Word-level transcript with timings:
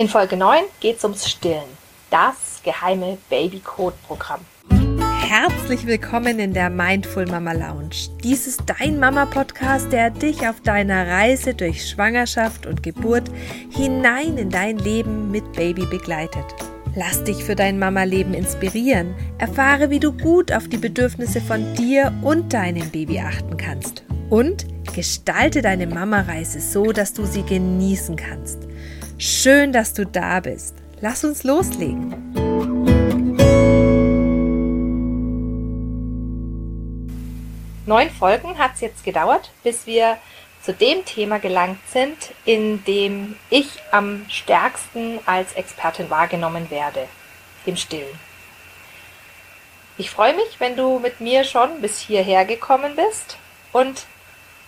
In 0.00 0.08
Folge 0.08 0.34
9 0.34 0.62
geht 0.80 0.96
es 0.96 1.04
ums 1.04 1.28
Stillen, 1.28 1.68
das 2.08 2.62
geheime 2.64 3.18
Babycode-Programm. 3.28 4.40
Herzlich 5.28 5.86
willkommen 5.86 6.38
in 6.38 6.54
der 6.54 6.70
Mindful 6.70 7.26
Mama 7.26 7.52
Lounge. 7.52 8.08
Dies 8.24 8.46
ist 8.46 8.62
dein 8.64 8.98
Mama-Podcast, 8.98 9.92
der 9.92 10.08
dich 10.08 10.48
auf 10.48 10.62
deiner 10.62 11.06
Reise 11.06 11.52
durch 11.52 11.86
Schwangerschaft 11.86 12.64
und 12.64 12.82
Geburt 12.82 13.30
hinein 13.68 14.38
in 14.38 14.48
dein 14.48 14.78
Leben 14.78 15.30
mit 15.30 15.52
Baby 15.52 15.84
begleitet. 15.84 16.46
Lass 16.96 17.22
dich 17.24 17.44
für 17.44 17.54
dein 17.54 17.78
Mama-Leben 17.78 18.32
inspirieren. 18.32 19.14
Erfahre, 19.36 19.90
wie 19.90 20.00
du 20.00 20.12
gut 20.12 20.50
auf 20.50 20.66
die 20.66 20.78
Bedürfnisse 20.78 21.42
von 21.42 21.74
dir 21.74 22.10
und 22.22 22.54
deinem 22.54 22.88
Baby 22.88 23.20
achten 23.20 23.58
kannst. 23.58 24.02
Und 24.30 24.64
gestalte 24.94 25.60
deine 25.60 25.86
Mama-Reise 25.86 26.58
so, 26.60 26.90
dass 26.90 27.12
du 27.12 27.26
sie 27.26 27.42
genießen 27.42 28.16
kannst. 28.16 28.66
Schön, 29.22 29.70
dass 29.70 29.92
du 29.92 30.06
da 30.06 30.40
bist. 30.40 30.76
Lass 31.02 31.24
uns 31.24 31.44
loslegen. 31.44 32.32
Neun 37.84 38.08
Folgen 38.08 38.56
hat 38.56 38.76
es 38.76 38.80
jetzt 38.80 39.04
gedauert, 39.04 39.50
bis 39.62 39.86
wir 39.86 40.16
zu 40.62 40.72
dem 40.72 41.04
Thema 41.04 41.38
gelangt 41.38 41.86
sind, 41.92 42.16
in 42.46 42.82
dem 42.86 43.36
ich 43.50 43.68
am 43.92 44.24
stärksten 44.30 45.18
als 45.26 45.52
Expertin 45.52 46.08
wahrgenommen 46.08 46.70
werde, 46.70 47.06
dem 47.66 47.76
Stillen. 47.76 48.18
Ich 49.98 50.10
freue 50.10 50.34
mich, 50.34 50.60
wenn 50.60 50.76
du 50.76 50.98
mit 50.98 51.20
mir 51.20 51.44
schon 51.44 51.82
bis 51.82 51.98
hierher 52.00 52.46
gekommen 52.46 52.96
bist 52.96 53.36
und 53.72 54.06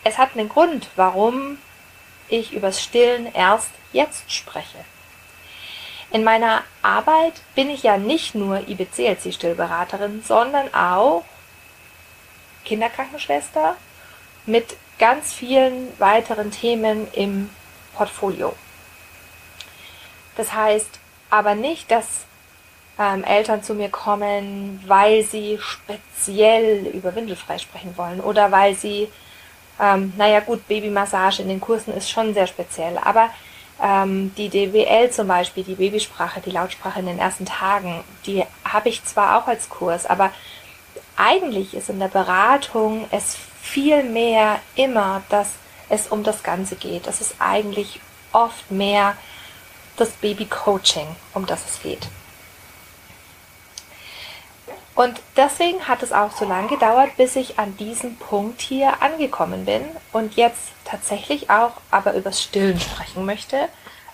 es 0.05 0.19
hat 0.19 0.37
einen 0.37 0.51
Grund, 0.51 0.91
warum 0.97 1.57
ich 2.33 2.53
übers 2.53 2.83
Stillen 2.83 3.33
erst 3.33 3.71
jetzt 3.93 4.33
spreche. 4.33 4.79
In 6.11 6.25
meiner 6.25 6.63
Arbeit 6.83 7.35
bin 7.55 7.71
ich 7.71 7.83
ja 7.83 7.97
nicht 7.97 8.35
nur 8.35 8.69
IBCLC-Stillberaterin, 8.69 10.23
sondern 10.27 10.73
auch 10.75 11.25
Kinderkrankenschwester 12.65 13.77
mit 14.47 14.77
ganz 14.99 15.33
vielen 15.33 15.89
weiteren 15.99 16.51
Themen 16.51 17.09
im 17.13 17.51
Portfolio. 17.95 18.55
Das 20.37 20.53
heißt 20.53 20.99
aber 21.31 21.55
nicht, 21.55 21.91
dass 21.91 22.07
ähm, 22.99 23.25
Eltern 23.25 23.63
zu 23.63 23.75
mir 23.75 23.89
kommen, 23.89 24.83
weil 24.87 25.23
sie 25.25 25.59
speziell 25.61 26.87
über 26.87 27.15
Windelfrei 27.15 27.59
sprechen 27.59 27.97
wollen 27.97 28.21
oder 28.21 28.51
weil 28.53 28.75
sie, 28.75 29.09
ähm, 29.83 30.13
naja 30.17 30.41
gut, 30.41 30.67
Babymassage 30.69 31.43
in 31.43 31.49
den 31.49 31.61
Kursen 31.61 31.93
ist 31.93 32.09
schon 32.09 32.35
sehr 32.35 32.47
speziell, 32.47 32.97
aber 32.99 33.31
ähm, 33.83 34.33
die 34.37 34.49
DWL 34.49 35.11
zum 35.11 35.27
Beispiel, 35.27 35.65
die 35.65 35.75
Babysprache, 35.75 36.41
die 36.41 36.53
Lautsprache 36.53 37.01
in 37.01 37.07
den 37.07 37.19
ersten 37.19 37.47
Tagen, 37.47 38.05
die 38.25 38.45
habe 38.65 38.89
ich 38.89 39.05
zwar 39.05 39.37
auch 39.37 39.49
als 39.49 39.69
Kurs, 39.69 40.07
aber 40.07 40.31
eigentlich 41.17 41.75
ist 41.75 41.91
in 41.91 41.99
der 41.99 42.09
Beratung 42.09 43.07
es 43.11 43.37
viel 43.61 44.05
mehr 44.05 44.61
immer, 44.77 45.23
dass 45.31 45.55
es 45.89 46.07
um 46.07 46.23
das 46.23 46.45
Ganze 46.45 46.77
geht. 46.77 47.09
Es 47.09 47.21
ist 47.21 47.35
eigentlich 47.41 48.01
oft 48.33 48.71
mehr 48.71 49.17
das 49.97 50.11
Baby-Coaching, 50.11 51.07
um 51.35 51.45
das 51.45 51.65
es 51.67 51.83
geht. 51.83 52.09
Und 54.95 55.21
deswegen 55.37 55.89
hat 55.89 56.03
es 56.03 56.13
auch 56.13 56.33
so 56.33 56.45
lange 56.45 56.69
gedauert, 56.69 57.17
bis 57.17 57.37
ich 57.37 57.59
an 57.59 57.77
diesem 57.79 58.17
Punkt 58.17 58.61
hier 58.61 59.03
angekommen 59.03 59.65
bin 59.65 59.83
und 60.13 60.35
jetzt 60.37 60.73
tatsächlich 60.85 61.49
auch 61.49 61.73
aber 61.91 62.15
übers 62.15 62.43
Stillen 62.43 62.79
sprechen 62.79 63.25
möchte, 63.25 63.69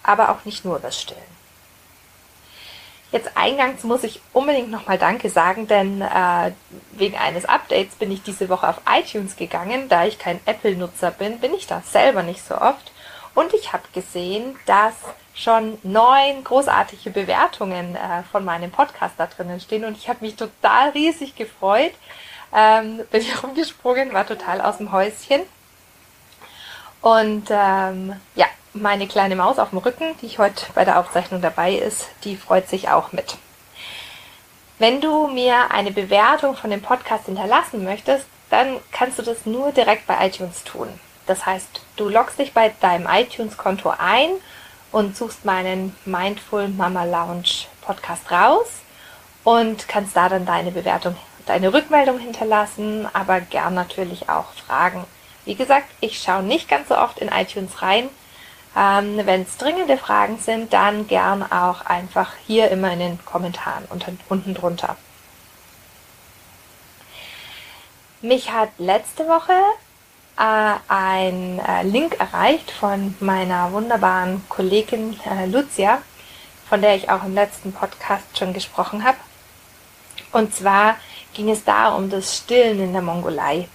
aber 0.04 0.30
auch 0.30 0.44
nicht 0.44 0.64
nur 0.64 0.76
übers 0.76 1.00
Stillen. 1.00 1.38
Jetzt 3.10 3.36
eingangs 3.36 3.84
muss 3.84 4.04
ich 4.04 4.20
unbedingt 4.34 4.70
nochmal 4.70 4.98
Danke 4.98 5.30
sagen, 5.30 5.66
denn 5.66 6.02
äh, 6.02 6.52
wegen 6.92 7.16
eines 7.16 7.46
Updates 7.46 7.94
bin 7.94 8.12
ich 8.12 8.22
diese 8.22 8.50
Woche 8.50 8.68
auf 8.68 8.82
iTunes 8.88 9.36
gegangen. 9.36 9.88
Da 9.88 10.04
ich 10.04 10.18
kein 10.18 10.40
Apple-Nutzer 10.44 11.10
bin, 11.12 11.40
bin 11.40 11.54
ich 11.54 11.66
da 11.66 11.82
selber 11.90 12.22
nicht 12.22 12.46
so 12.46 12.56
oft. 12.56 12.92
Und 13.34 13.54
ich 13.54 13.72
habe 13.72 13.84
gesehen, 13.94 14.56
dass 14.66 14.92
schon 15.38 15.78
neun 15.84 16.42
großartige 16.42 17.10
Bewertungen 17.10 17.94
äh, 17.94 18.22
von 18.30 18.44
meinem 18.44 18.70
Podcast 18.70 19.14
da 19.18 19.26
drinnen 19.26 19.60
stehen 19.60 19.84
und 19.84 19.96
ich 19.96 20.08
habe 20.08 20.24
mich 20.24 20.34
total 20.34 20.90
riesig 20.90 21.36
gefreut. 21.36 21.92
Ähm, 22.54 23.00
bin 23.10 23.20
ich 23.20 23.42
rumgesprungen, 23.42 24.12
war 24.12 24.26
total 24.26 24.60
aus 24.60 24.78
dem 24.78 24.90
Häuschen. 24.90 25.42
Und 27.00 27.46
ähm, 27.50 28.16
ja, 28.34 28.46
meine 28.72 29.06
kleine 29.06 29.36
Maus 29.36 29.60
auf 29.60 29.70
dem 29.70 29.78
Rücken, 29.78 30.16
die 30.20 30.26
ich 30.26 30.40
heute 30.40 30.66
bei 30.74 30.84
der 30.84 30.98
Aufzeichnung 30.98 31.40
dabei 31.40 31.74
ist, 31.74 32.08
die 32.24 32.36
freut 32.36 32.68
sich 32.68 32.88
auch 32.88 33.12
mit. 33.12 33.36
Wenn 34.80 35.00
du 35.00 35.28
mir 35.28 35.70
eine 35.70 35.92
Bewertung 35.92 36.56
von 36.56 36.70
dem 36.70 36.82
Podcast 36.82 37.26
hinterlassen 37.26 37.84
möchtest, 37.84 38.26
dann 38.50 38.78
kannst 38.90 39.18
du 39.18 39.22
das 39.22 39.46
nur 39.46 39.70
direkt 39.70 40.06
bei 40.06 40.26
iTunes 40.26 40.64
tun. 40.64 40.88
Das 41.26 41.46
heißt, 41.46 41.82
du 41.96 42.08
loggst 42.08 42.38
dich 42.38 42.54
bei 42.54 42.72
deinem 42.80 43.06
iTunes-Konto 43.06 43.92
ein 43.96 44.30
und 44.92 45.16
suchst 45.16 45.44
meinen 45.44 45.94
Mindful 46.04 46.68
Mama 46.68 47.04
Lounge 47.04 47.66
Podcast 47.82 48.30
raus 48.30 48.66
und 49.44 49.88
kannst 49.88 50.16
da 50.16 50.28
dann 50.28 50.46
deine 50.46 50.70
Bewertung, 50.70 51.16
deine 51.46 51.72
Rückmeldung 51.72 52.18
hinterlassen, 52.18 53.08
aber 53.12 53.40
gern 53.40 53.74
natürlich 53.74 54.28
auch 54.28 54.52
Fragen. 54.66 55.04
Wie 55.44 55.54
gesagt, 55.54 55.86
ich 56.00 56.20
schaue 56.20 56.42
nicht 56.42 56.68
ganz 56.68 56.88
so 56.88 56.98
oft 56.98 57.18
in 57.18 57.28
iTunes 57.28 57.80
rein. 57.80 58.08
Ähm, 58.76 59.20
Wenn 59.24 59.42
es 59.42 59.56
dringende 59.56 59.96
Fragen 59.96 60.38
sind, 60.38 60.72
dann 60.72 61.06
gern 61.06 61.42
auch 61.42 61.86
einfach 61.86 62.32
hier 62.46 62.70
immer 62.70 62.92
in 62.92 62.98
den 62.98 63.24
Kommentaren 63.24 63.86
unter, 63.88 64.12
unten 64.28 64.54
drunter. 64.54 64.96
Mich 68.20 68.50
hat 68.50 68.70
letzte 68.78 69.26
Woche 69.28 69.54
ein 70.38 71.58
äh, 71.58 71.82
Link 71.82 72.20
erreicht 72.20 72.70
von 72.70 73.14
meiner 73.20 73.72
wunderbaren 73.72 74.44
Kollegin 74.48 75.18
äh, 75.24 75.46
Lucia, 75.46 76.00
von 76.68 76.80
der 76.80 76.94
ich 76.94 77.10
auch 77.10 77.24
im 77.24 77.34
letzten 77.34 77.72
Podcast 77.72 78.38
schon 78.38 78.52
gesprochen 78.52 79.04
habe. 79.04 79.16
Und 80.32 80.54
zwar 80.54 80.96
ging 81.34 81.50
es 81.50 81.64
da 81.64 81.88
um 81.94 82.10
das 82.10 82.36
Stillen 82.36 82.80
in 82.80 82.92
der 82.92 83.02
Mongolei. 83.02 83.68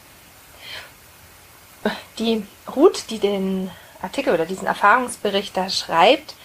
Die 2.17 2.45
Ruth, 2.73 3.09
die 3.09 3.19
den 3.19 3.69
Artikel 4.01 4.33
oder 4.33 4.45
diesen 4.45 4.67
Erfahrungsbericht 4.67 5.57
da 5.57 5.69
schreibt, 5.69 6.35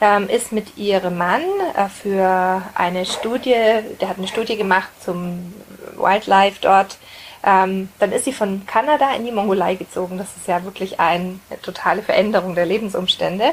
ähm, 0.00 0.28
ist 0.28 0.52
mit 0.52 0.76
ihrem 0.76 1.18
Mann 1.18 1.42
äh, 1.76 1.88
für 1.88 2.62
eine 2.74 3.06
Studie, 3.06 3.80
der 4.00 4.08
hat 4.08 4.18
eine 4.18 4.28
Studie 4.28 4.56
gemacht 4.56 4.90
zum 5.04 5.52
Wildlife 5.96 6.58
dort, 6.60 6.98
ähm, 7.44 7.88
dann 7.98 8.12
ist 8.12 8.24
sie 8.24 8.32
von 8.32 8.66
Kanada 8.66 9.14
in 9.14 9.24
die 9.24 9.32
Mongolei 9.32 9.74
gezogen. 9.74 10.18
Das 10.18 10.28
ist 10.36 10.48
ja 10.48 10.64
wirklich 10.64 10.98
eine 10.98 11.38
totale 11.62 12.02
Veränderung 12.02 12.54
der 12.54 12.66
Lebensumstände. 12.66 13.52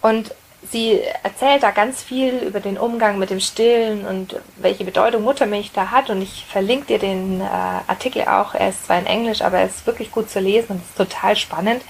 Und 0.00 0.34
sie 0.70 1.00
erzählt 1.22 1.62
da 1.62 1.70
ganz 1.70 2.02
viel 2.02 2.38
über 2.38 2.60
den 2.60 2.78
Umgang 2.78 3.18
mit 3.18 3.30
dem 3.30 3.40
Stillen 3.40 4.06
und 4.06 4.36
welche 4.56 4.84
Bedeutung 4.84 5.24
Muttermilch 5.24 5.72
da 5.72 5.90
hat. 5.90 6.08
Und 6.08 6.22
ich 6.22 6.46
verlinke 6.46 6.86
dir 6.86 6.98
den 6.98 7.40
äh, 7.40 7.44
Artikel 7.44 8.22
auch. 8.22 8.54
Er 8.54 8.70
ist 8.70 8.86
zwar 8.86 8.98
in 8.98 9.06
Englisch, 9.06 9.42
aber 9.42 9.58
er 9.58 9.66
ist 9.66 9.86
wirklich 9.86 10.10
gut 10.10 10.30
zu 10.30 10.40
lesen 10.40 10.72
und 10.72 10.82
ist 10.82 10.96
total 10.96 11.36
spannend. 11.36 11.82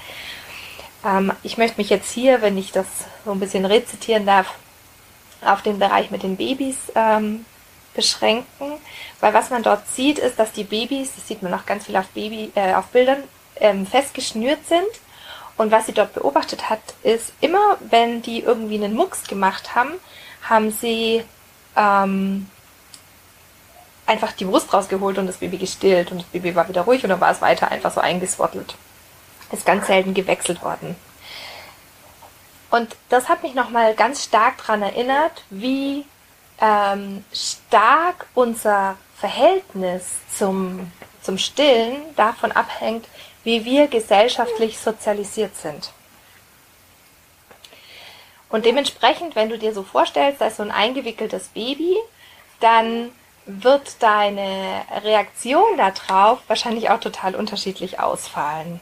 Ähm, 1.05 1.31
ich 1.43 1.57
möchte 1.57 1.77
mich 1.77 1.89
jetzt 1.89 2.11
hier, 2.11 2.41
wenn 2.41 2.57
ich 2.57 2.71
das 2.71 2.85
so 3.23 3.31
ein 3.31 3.39
bisschen 3.39 3.65
rezitieren 3.65 4.25
darf, 4.25 4.53
auf 5.45 5.61
den 5.61 5.79
Bereich 5.79 6.11
mit 6.11 6.23
den 6.23 6.35
Babys 6.35 6.77
ähm, 6.95 7.45
beschränken, 7.93 8.73
weil 9.19 9.33
was 9.33 9.49
man 9.49 9.63
dort 9.63 9.87
sieht, 9.87 10.19
ist, 10.19 10.37
dass 10.37 10.51
die 10.51 10.63
Babys, 10.63 11.15
das 11.15 11.27
sieht 11.27 11.41
man 11.41 11.51
noch 11.51 11.65
ganz 11.65 11.85
viel 11.85 11.95
auf, 11.95 12.07
Baby, 12.09 12.51
äh, 12.55 12.73
auf 12.73 12.87
Bildern, 12.87 13.23
ähm, 13.59 13.85
festgeschnürt 13.85 14.65
sind. 14.67 14.87
Und 15.57 15.71
was 15.71 15.87
sie 15.87 15.93
dort 15.93 16.13
beobachtet 16.13 16.69
hat, 16.69 16.79
ist, 17.01 17.33
immer 17.41 17.77
wenn 17.89 18.21
die 18.21 18.41
irgendwie 18.41 18.75
einen 18.75 18.93
Mucks 18.93 19.23
gemacht 19.23 19.75
haben, 19.75 19.93
haben 20.47 20.69
sie 20.71 21.23
ähm, 21.75 22.47
einfach 24.05 24.33
die 24.33 24.45
Brust 24.45 24.71
rausgeholt 24.71 25.17
und 25.17 25.27
das 25.27 25.37
Baby 25.37 25.57
gestillt 25.57 26.11
und 26.11 26.21
das 26.21 26.27
Baby 26.27 26.55
war 26.55 26.69
wieder 26.69 26.83
ruhig 26.83 27.03
und 27.03 27.09
dann 27.09 27.21
war 27.21 27.31
es 27.31 27.41
weiter 27.41 27.71
einfach 27.71 27.91
so 27.91 28.01
eingeswottelt. 28.01 28.75
Ist 29.51 29.65
ganz 29.65 29.87
selten 29.87 30.13
gewechselt 30.13 30.61
worden. 30.61 30.95
Und 32.69 32.95
das 33.09 33.29
hat 33.29 33.43
mich 33.43 33.55
nochmal 33.55 33.95
ganz 33.95 34.25
stark 34.25 34.57
daran 34.57 34.81
erinnert, 34.81 35.43
wie 35.49 36.05
ähm, 36.59 37.23
stark 37.33 38.27
unser 38.33 38.97
Verhältnis 39.19 40.03
zum, 40.37 40.91
zum 41.21 41.37
Stillen 41.37 42.15
davon 42.15 42.51
abhängt, 42.51 43.07
wie 43.43 43.65
wir 43.65 43.87
gesellschaftlich 43.87 44.77
sozialisiert 44.77 45.55
sind. 45.55 45.91
Und 48.49 48.65
dementsprechend, 48.65 49.35
wenn 49.35 49.49
du 49.49 49.57
dir 49.57 49.73
so 49.73 49.83
vorstellst, 49.83 50.39
da 50.39 50.47
ist 50.47 50.57
so 50.57 50.63
ein 50.63 50.71
eingewickeltes 50.71 51.49
Baby, 51.49 51.97
dann 52.59 53.11
wird 53.45 54.01
deine 54.03 54.83
Reaktion 55.03 55.77
darauf 55.77 56.39
wahrscheinlich 56.47 56.89
auch 56.89 56.99
total 56.99 57.35
unterschiedlich 57.35 57.99
ausfallen. 57.99 58.79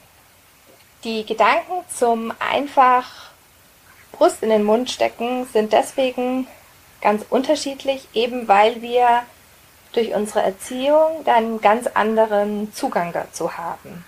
Die 1.04 1.24
Gedanken 1.24 1.84
zum 1.94 2.32
einfach 2.38 3.30
Brust 4.12 4.42
in 4.42 4.50
den 4.50 4.64
Mund 4.64 4.90
stecken, 4.90 5.46
sind 5.46 5.72
deswegen 5.72 6.46
ganz 7.00 7.24
unterschiedlich, 7.28 8.08
eben 8.12 8.48
weil 8.48 8.82
wir 8.82 9.22
durch 9.96 10.14
unsere 10.14 10.42
Erziehung 10.42 11.24
dann 11.24 11.36
einen 11.36 11.60
ganz 11.60 11.86
anderen 11.86 12.72
Zugang 12.72 13.12
dazu 13.12 13.56
haben. 13.56 14.04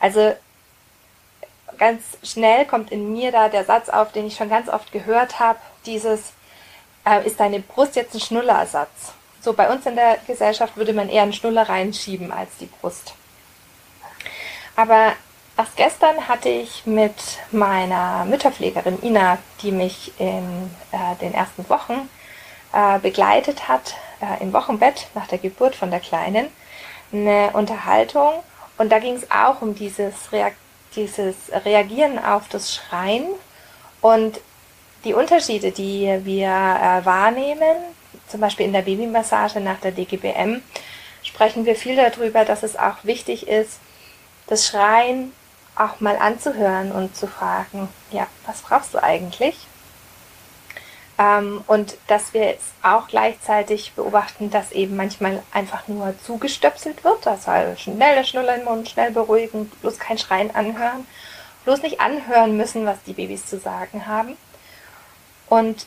Also 0.00 0.34
ganz 1.78 2.02
schnell 2.22 2.66
kommt 2.66 2.90
in 2.92 3.12
mir 3.12 3.32
da 3.32 3.48
der 3.48 3.64
Satz 3.64 3.88
auf, 3.88 4.12
den 4.12 4.26
ich 4.26 4.36
schon 4.36 4.48
ganz 4.48 4.68
oft 4.68 4.92
gehört 4.92 5.38
habe, 5.40 5.58
dieses, 5.86 6.32
äh, 7.06 7.26
ist 7.26 7.40
deine 7.40 7.60
Brust 7.60 7.96
jetzt 7.96 8.14
ein 8.14 8.20
Schnullerersatz? 8.20 9.12
So 9.40 9.52
bei 9.52 9.68
uns 9.68 9.86
in 9.86 9.96
der 9.96 10.18
Gesellschaft 10.26 10.76
würde 10.76 10.92
man 10.92 11.08
eher 11.08 11.22
einen 11.22 11.32
Schnuller 11.32 11.68
reinschieben 11.68 12.30
als 12.30 12.56
die 12.58 12.66
Brust. 12.66 13.14
Aber 14.76 15.12
erst 15.56 15.76
gestern 15.76 16.28
hatte 16.28 16.48
ich 16.48 16.86
mit 16.86 17.14
meiner 17.50 18.24
Mütterpflegerin 18.24 19.02
Ina, 19.02 19.38
die 19.62 19.72
mich 19.72 20.12
in 20.18 20.70
äh, 20.92 21.16
den 21.20 21.34
ersten 21.34 21.68
Wochen 21.68 22.08
äh, 22.72 22.98
begleitet 23.00 23.68
hat, 23.68 23.94
äh, 24.22 24.42
im 24.42 24.52
Wochenbett 24.52 25.08
nach 25.14 25.26
der 25.26 25.38
Geburt 25.38 25.74
von 25.74 25.90
der 25.90 26.00
Kleinen, 26.00 26.46
eine 27.12 27.50
Unterhaltung. 27.52 28.32
Und 28.78 28.90
da 28.90 28.98
ging 28.98 29.14
es 29.14 29.30
auch 29.30 29.60
um 29.60 29.74
dieses, 29.74 30.32
Reak 30.32 30.54
dieses 30.96 31.36
Reagieren 31.64 32.18
auf 32.18 32.48
das 32.48 32.74
Schreien 32.74 33.26
und 34.00 34.40
die 35.04 35.14
Unterschiede, 35.14 35.72
die 35.72 36.20
wir 36.24 36.48
äh, 36.48 37.04
wahrnehmen, 37.04 37.76
zum 38.28 38.40
Beispiel 38.40 38.66
in 38.66 38.72
der 38.72 38.82
Babymassage 38.82 39.60
nach 39.60 39.80
der 39.80 39.92
DGBM, 39.92 40.62
sprechen 41.22 41.66
wir 41.66 41.76
viel 41.76 41.96
darüber, 41.96 42.44
dass 42.44 42.62
es 42.62 42.76
auch 42.76 43.04
wichtig 43.04 43.48
ist, 43.48 43.78
das 44.46 44.66
Schreien 44.66 45.32
auch 45.76 46.00
mal 46.00 46.16
anzuhören 46.16 46.92
und 46.92 47.16
zu 47.16 47.26
fragen, 47.26 47.88
ja, 48.10 48.26
was 48.46 48.62
brauchst 48.62 48.94
du 48.94 49.02
eigentlich? 49.02 49.56
Ähm, 51.18 51.62
und 51.66 51.96
dass 52.06 52.32
wir 52.32 52.46
jetzt 52.46 52.72
auch 52.82 53.08
gleichzeitig 53.08 53.92
beobachten, 53.92 54.50
dass 54.50 54.72
eben 54.72 54.96
manchmal 54.96 55.42
einfach 55.52 55.86
nur 55.88 56.14
zugestöpselt 56.24 57.04
wird, 57.04 57.26
heißt 57.26 57.80
schnell 57.80 58.24
Schnuller 58.24 58.56
im 58.56 58.64
Mund, 58.64 58.88
schnell 58.88 59.10
beruhigen, 59.10 59.70
bloß 59.82 59.98
kein 59.98 60.18
Schreien 60.18 60.54
anhören, 60.54 61.06
bloß 61.64 61.82
nicht 61.82 62.00
anhören 62.00 62.56
müssen, 62.56 62.86
was 62.86 63.02
die 63.06 63.12
Babys 63.12 63.46
zu 63.46 63.58
sagen 63.58 64.06
haben. 64.06 64.36
Und 65.48 65.86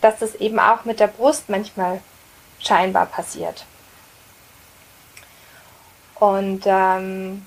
dass 0.00 0.18
das 0.18 0.34
eben 0.36 0.60
auch 0.60 0.84
mit 0.84 1.00
der 1.00 1.08
Brust 1.08 1.48
manchmal 1.48 2.00
scheinbar 2.60 3.06
passiert. 3.06 3.64
Und 6.16 6.64
ähm, 6.66 7.46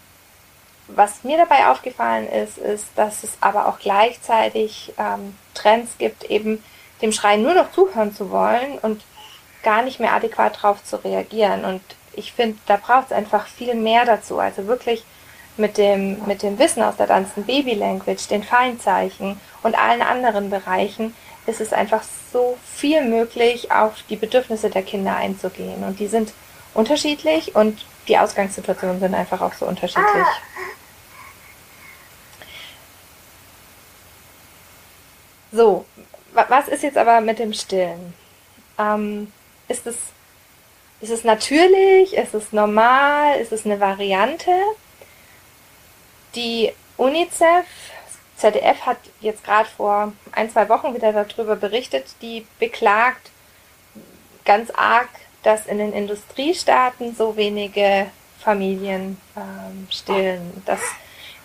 was 0.88 1.24
mir 1.24 1.38
dabei 1.38 1.68
aufgefallen 1.68 2.28
ist, 2.28 2.58
ist, 2.58 2.88
dass 2.96 3.24
es 3.24 3.38
aber 3.42 3.68
auch 3.68 3.80
gleichzeitig 3.80 4.94
ähm, 4.98 5.36
Trends 5.54 5.98
gibt, 5.98 6.24
eben 6.26 6.64
dem 7.02 7.12
Schreien 7.12 7.44
nur 7.44 7.54
noch 7.54 7.72
zuhören 7.72 8.14
zu 8.14 8.32
wollen 8.32 8.78
und 8.82 9.02
gar 9.64 9.82
nicht 9.84 10.00
mehr 10.00 10.14
adäquat 10.14 10.58
darauf 10.58 10.84
zu 10.84 10.98
reagieren. 11.04 11.66
Und 11.66 11.82
ich 12.14 12.34
finde, 12.34 12.58
da 12.66 12.78
braucht 12.78 13.08
es 13.08 13.12
einfach 13.12 13.48
viel 13.48 13.76
mehr 13.76 14.06
dazu. 14.06 14.40
Also 14.40 14.68
wirklich 14.68 15.04
mit 15.58 15.78
dem, 15.78 16.26
mit 16.26 16.44
dem 16.44 16.60
Wissen 16.60 16.82
aus 16.84 16.98
der 16.98 17.08
ganzen 17.08 17.44
Baby 17.46 17.74
Language, 17.74 18.28
den 18.28 18.44
Feinzeichen 18.44 19.40
und 19.64 19.78
allen 19.78 20.02
anderen 20.02 20.50
Bereichen 20.50 21.14
ist 21.46 21.62
es 21.62 21.74
einfach 21.74 22.04
so 22.32 22.58
viel 22.66 23.04
möglich, 23.04 23.72
auf 23.72 23.96
die 24.10 24.16
Bedürfnisse 24.16 24.70
der 24.70 24.84
Kinder 24.84 25.16
einzugehen. 25.16 25.84
Und 25.84 26.00
die 26.00 26.08
sind 26.08 26.32
unterschiedlich 26.74 27.56
und 27.56 27.86
die 28.08 28.18
Ausgangssituationen 28.18 29.00
sind 29.00 29.14
einfach 29.14 29.42
auch 29.42 29.54
so 29.54 29.66
unterschiedlich. 29.66 30.26
So, 35.52 35.86
was 36.34 36.68
ist 36.68 36.84
jetzt 36.84 36.98
aber 36.98 37.22
mit 37.22 37.40
dem 37.40 37.54
Stillen? 37.54 38.14
Ähm, 38.78 39.32
ist, 39.68 39.86
es, 39.88 39.98
ist 41.02 41.12
es 41.12 41.24
natürlich? 41.24 42.14
Ist 42.14 42.34
es 42.34 42.52
normal? 42.52 43.40
Ist 43.40 43.52
es 43.52 43.66
eine 43.66 43.80
Variante? 43.80 44.52
Die 46.36 46.72
UNICEF, 46.98 47.66
ZDF 48.38 48.82
hat 48.86 48.98
jetzt 49.20 49.44
gerade 49.44 49.70
vor 49.70 50.14
ein, 50.32 50.50
zwei 50.50 50.70
Wochen 50.70 50.96
wieder 50.96 51.12
darüber 51.12 51.56
berichtet, 51.56 52.06
die 52.22 52.46
beklagt 52.60 53.30
ganz 54.46 54.72
arg, 54.72 55.10
dass 55.44 55.68
in 55.68 55.78
den 55.78 55.94
Industriestaaten 55.94 57.16
so 57.16 57.36
wenige 57.36 58.08
Familien 58.40 59.20
ähm, 59.36 59.88
stillen. 59.90 60.64
Das, 60.66 60.80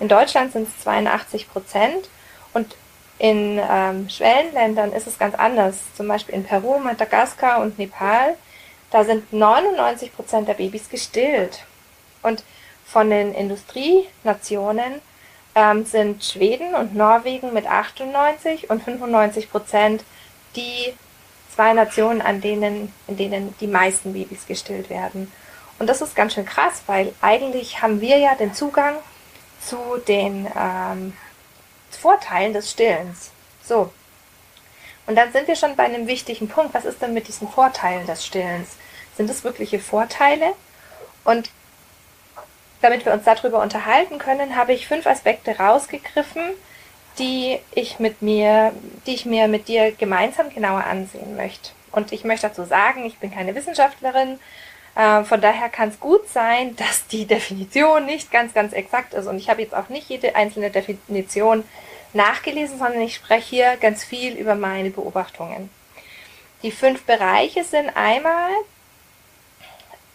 in 0.00 0.09
Deutschland 0.09 0.53
sind 0.53 0.69
es 0.69 0.83
82 0.83 1.50
Prozent 1.50 2.09
und 2.55 2.75
in 3.18 3.58
ähm, 3.58 4.08
Schwellenländern 4.08 4.92
ist 4.92 5.06
es 5.06 5.18
ganz 5.18 5.34
anders. 5.34 5.78
Zum 5.96 6.08
Beispiel 6.08 6.34
in 6.34 6.44
Peru, 6.44 6.78
Madagaskar 6.78 7.62
und 7.62 7.78
Nepal, 7.78 8.36
da 8.90 9.04
sind 9.04 9.32
99 9.32 10.14
Prozent 10.14 10.48
der 10.48 10.54
Babys 10.54 10.88
gestillt. 10.88 11.64
Und 12.22 12.44
von 12.84 13.10
den 13.10 13.34
Industrienationen 13.34 15.00
ähm, 15.54 15.84
sind 15.84 16.22
Schweden 16.22 16.74
und 16.74 16.94
Norwegen 16.94 17.52
mit 17.52 17.66
98 17.66 18.70
und 18.70 18.82
95 18.82 19.50
Prozent 19.50 20.04
die 20.54 20.92
zwei 21.54 21.72
Nationen, 21.72 22.20
an 22.20 22.40
denen, 22.40 22.92
in 23.06 23.16
denen 23.16 23.54
die 23.60 23.66
meisten 23.66 24.12
Babys 24.12 24.46
gestillt 24.46 24.90
werden. 24.90 25.32
Und 25.78 25.88
das 25.88 26.00
ist 26.02 26.14
ganz 26.14 26.34
schön 26.34 26.44
krass, 26.44 26.82
weil 26.86 27.12
eigentlich 27.20 27.82
haben 27.82 28.00
wir 28.00 28.18
ja 28.18 28.34
den 28.34 28.54
Zugang 28.54 28.96
zu 29.60 29.76
den 30.06 30.46
ähm, 30.56 31.14
Vorteilen 31.91 32.53
des 32.53 32.71
Stillens. 32.71 33.31
So. 33.62 33.93
Und 35.06 35.17
dann 35.17 35.33
sind 35.33 35.49
wir 35.49 35.56
schon 35.56 35.77
bei 35.77 35.85
einem 35.85 36.06
wichtigen 36.06 36.49
Punkt. 36.49 36.75
Was 36.75 36.85
ist 36.85 37.00
denn 37.00 37.15
mit 37.15 37.29
diesen 37.29 37.49
Vorteilen 37.49 38.06
des 38.06 38.27
Stillens? 38.27 38.77
Sind 39.17 39.31
es 39.31 39.44
wirkliche 39.44 39.79
Vorteile? 39.79 40.53
Und 41.25 41.50
damit 42.83 43.05
wir 43.05 43.12
uns 43.12 43.25
darüber 43.25 43.62
unterhalten 43.62 44.19
können, 44.19 44.56
habe 44.56 44.73
ich 44.73 44.87
fünf 44.87 45.06
Aspekte 45.06 45.56
rausgegriffen, 45.59 46.43
die 47.19 47.59
ich 47.73 47.99
mit 47.99 48.23
mir, 48.23 48.73
die 49.06 49.15
ich 49.15 49.25
mir 49.25 49.49
mit 49.49 49.69
dir 49.69 49.93
gemeinsam 49.93 50.50
genauer 50.50 50.85
ansehen 50.85 51.37
möchte. 51.37 51.71
Und 51.93 52.12
ich 52.12 52.25
möchte 52.25 52.49
dazu 52.49 52.65
sagen, 52.65 53.06
ich 53.06 53.19
bin 53.19 53.33
keine 53.33 53.55
Wissenschaftlerin, 53.55 54.38
von 54.96 55.40
daher 55.43 55.69
kann 55.69 55.90
es 55.90 56.00
gut 56.00 56.26
sein, 56.31 56.75
dass 56.76 57.06
die 57.06 57.26
Definition 57.26 58.06
nicht 58.06 58.31
ganz, 58.31 58.54
ganz 58.54 58.72
exakt 58.72 59.12
ist. 59.12 59.26
Und 59.26 59.37
ich 59.37 59.50
habe 59.50 59.60
jetzt 59.60 59.75
auch 59.75 59.90
nicht 59.90 60.08
jede 60.08 60.34
einzelne 60.34 60.70
Definition 60.70 61.64
nachgelesen, 62.14 62.78
sondern 62.78 63.02
ich 63.02 63.14
spreche 63.14 63.48
hier 63.48 63.76
ganz 63.76 64.02
viel 64.02 64.34
über 64.37 64.54
meine 64.54 64.88
Beobachtungen. 64.88 65.69
Die 66.62 66.70
fünf 66.70 67.02
Bereiche 67.02 67.62
sind 67.62 67.90
einmal 67.94 68.50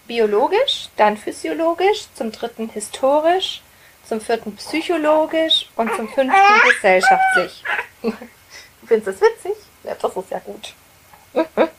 biologisch, 0.07 0.89
dann 0.97 1.15
physiologisch, 1.15 2.07
zum 2.15 2.31
dritten 2.31 2.67
historisch, 2.69 3.61
zum 4.07 4.19
vierten 4.19 4.55
psychologisch 4.55 5.69
und 5.75 5.95
zum 5.95 6.09
fünften 6.09 6.61
gesellschaftlich. 6.73 7.63
Findest 8.87 9.07
du 9.07 9.11
das 9.11 9.21
witzig? 9.21 9.53
Ja, 9.83 9.95
das 9.95 10.15
ist 10.15 10.31
ja 10.31 10.39
gut. 10.39 10.73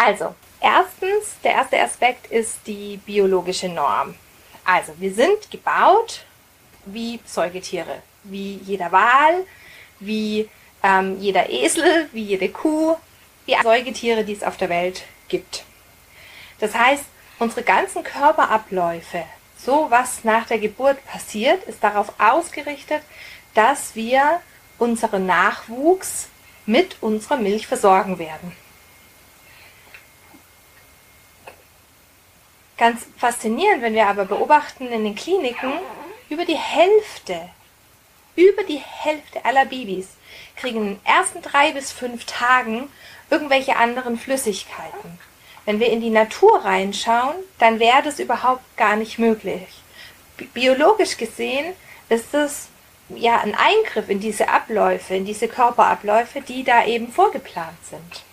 Also, 0.00 0.32
erstens, 0.60 1.36
der 1.42 1.52
erste 1.52 1.80
Aspekt 1.80 2.30
ist 2.30 2.58
die 2.66 2.98
biologische 2.98 3.68
Norm. 3.68 4.14
Also, 4.64 4.92
wir 4.98 5.12
sind 5.12 5.50
gebaut 5.50 6.24
wie 6.84 7.20
Säugetiere, 7.24 8.02
wie 8.24 8.56
jeder 8.64 8.92
Wal, 8.92 9.44
wie 10.00 10.48
ähm, 10.82 11.18
jeder 11.20 11.48
Esel, 11.50 12.08
wie 12.12 12.22
jede 12.22 12.48
Kuh, 12.48 12.96
wie 13.46 13.56
Säugetiere, 13.62 14.24
die 14.24 14.34
es 14.34 14.42
auf 14.42 14.56
der 14.56 14.68
Welt 14.68 15.04
gibt. 15.28 15.64
Das 16.60 16.74
heißt, 16.74 17.04
unsere 17.38 17.62
ganzen 17.62 18.02
Körperabläufe, 18.02 19.24
so 19.56 19.86
was 19.90 20.24
nach 20.24 20.46
der 20.46 20.58
Geburt 20.58 21.04
passiert, 21.06 21.64
ist 21.64 21.82
darauf 21.82 22.12
ausgerichtet, 22.18 23.02
dass 23.54 23.94
wir 23.94 24.40
unseren 24.78 25.26
Nachwuchs 25.26 26.28
mit 26.66 26.96
unserer 27.00 27.36
Milch 27.36 27.66
versorgen 27.66 28.18
werden. 28.18 28.52
Ganz 32.78 33.06
faszinierend, 33.16 33.82
wenn 33.82 33.94
wir 33.94 34.06
aber 34.06 34.24
beobachten 34.24 34.86
in 34.86 35.04
den 35.04 35.16
Kliniken, 35.16 35.72
über 36.28 36.44
die 36.44 36.56
Hälfte, 36.56 37.48
über 38.36 38.62
die 38.62 38.78
Hälfte 38.78 39.44
aller 39.44 39.66
Babys 39.66 40.08
kriegen 40.56 40.78
in 40.78 40.86
den 40.94 41.00
ersten 41.04 41.42
drei 41.42 41.72
bis 41.72 41.90
fünf 41.90 42.24
Tagen 42.24 42.88
irgendwelche 43.30 43.76
anderen 43.76 44.18
Flüssigkeiten. 44.18 45.18
Wenn 45.64 45.80
wir 45.80 45.90
in 45.90 46.00
die 46.00 46.10
Natur 46.10 46.64
reinschauen, 46.64 47.34
dann 47.58 47.80
wäre 47.80 48.02
das 48.02 48.20
überhaupt 48.20 48.76
gar 48.76 48.96
nicht 48.96 49.18
möglich. 49.18 49.68
Biologisch 50.54 51.16
gesehen 51.16 51.74
ist 52.08 52.32
es 52.32 52.68
ja 53.10 53.40
ein 53.40 53.54
Eingriff 53.54 54.08
in 54.08 54.20
diese 54.20 54.48
Abläufe, 54.48 55.14
in 55.14 55.24
diese 55.24 55.48
Körperabläufe, 55.48 56.40
die 56.40 56.62
da 56.62 56.86
eben 56.86 57.12
vorgeplant 57.12 57.76
sind. 57.90 58.24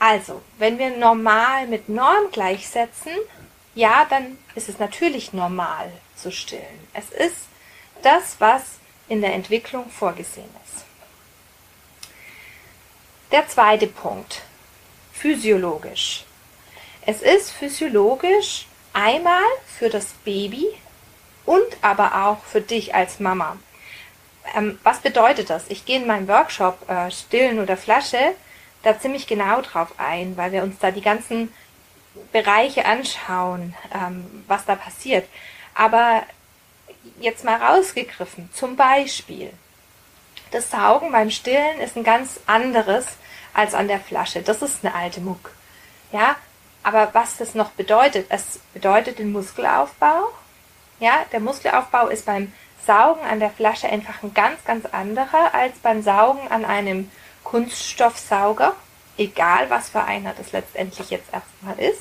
Also, 0.00 0.40
wenn 0.56 0.78
wir 0.78 0.96
normal 0.96 1.66
mit 1.66 1.90
Norm 1.90 2.30
gleichsetzen, 2.32 3.12
ja, 3.74 4.06
dann 4.08 4.38
ist 4.54 4.70
es 4.70 4.78
natürlich 4.78 5.34
normal 5.34 5.92
zu 6.16 6.32
stillen. 6.32 6.88
Es 6.94 7.10
ist 7.10 7.48
das, 8.02 8.36
was 8.38 8.62
in 9.08 9.20
der 9.20 9.34
Entwicklung 9.34 9.90
vorgesehen 9.90 10.48
ist. 10.64 10.84
Der 13.30 13.46
zweite 13.46 13.86
Punkt. 13.86 14.40
Physiologisch. 15.12 16.24
Es 17.04 17.20
ist 17.20 17.50
physiologisch 17.50 18.66
einmal 18.94 19.42
für 19.78 19.90
das 19.90 20.06
Baby 20.24 20.66
und 21.44 21.66
aber 21.82 22.26
auch 22.26 22.42
für 22.44 22.62
dich 22.62 22.94
als 22.94 23.20
Mama. 23.20 23.58
Ähm, 24.56 24.78
was 24.82 25.00
bedeutet 25.00 25.50
das? 25.50 25.64
Ich 25.68 25.84
gehe 25.84 26.00
in 26.00 26.06
meinem 26.06 26.26
Workshop 26.26 26.88
äh, 26.88 27.10
Stillen 27.10 27.60
oder 27.60 27.76
Flasche 27.76 28.34
da 28.82 28.98
ziemlich 28.98 29.26
genau 29.26 29.60
drauf 29.60 29.88
ein, 29.98 30.36
weil 30.36 30.52
wir 30.52 30.62
uns 30.62 30.78
da 30.78 30.90
die 30.90 31.02
ganzen 31.02 31.52
Bereiche 32.32 32.84
anschauen, 32.84 33.74
ähm, 33.94 34.44
was 34.46 34.64
da 34.64 34.74
passiert. 34.74 35.28
Aber 35.74 36.22
jetzt 37.20 37.44
mal 37.44 37.62
rausgegriffen, 37.62 38.50
zum 38.52 38.76
Beispiel, 38.76 39.52
das 40.50 40.70
Saugen 40.70 41.12
beim 41.12 41.30
Stillen 41.30 41.80
ist 41.80 41.96
ein 41.96 42.04
ganz 42.04 42.40
anderes 42.46 43.06
als 43.54 43.74
an 43.74 43.88
der 43.88 44.00
Flasche. 44.00 44.42
Das 44.42 44.62
ist 44.62 44.84
eine 44.84 44.94
alte 44.94 45.20
Muck. 45.20 45.52
Ja, 46.12 46.36
aber 46.82 47.10
was 47.12 47.36
das 47.36 47.54
noch 47.54 47.70
bedeutet, 47.70 48.26
es 48.30 48.60
bedeutet 48.72 49.18
den 49.18 49.32
Muskelaufbau. 49.32 50.30
Ja, 50.98 51.24
der 51.32 51.40
Muskelaufbau 51.40 52.08
ist 52.08 52.26
beim 52.26 52.52
Saugen 52.86 53.22
an 53.22 53.40
der 53.40 53.50
Flasche 53.50 53.88
einfach 53.88 54.22
ein 54.22 54.34
ganz, 54.34 54.64
ganz 54.64 54.86
anderer 54.86 55.54
als 55.54 55.78
beim 55.78 56.02
Saugen 56.02 56.48
an 56.48 56.64
einem 56.64 57.10
Kunststoffsauger, 57.50 58.76
egal 59.18 59.70
was 59.70 59.90
für 59.90 60.04
einer 60.04 60.32
das 60.34 60.52
letztendlich 60.52 61.10
jetzt 61.10 61.32
erstmal 61.32 61.78
ist. 61.80 62.00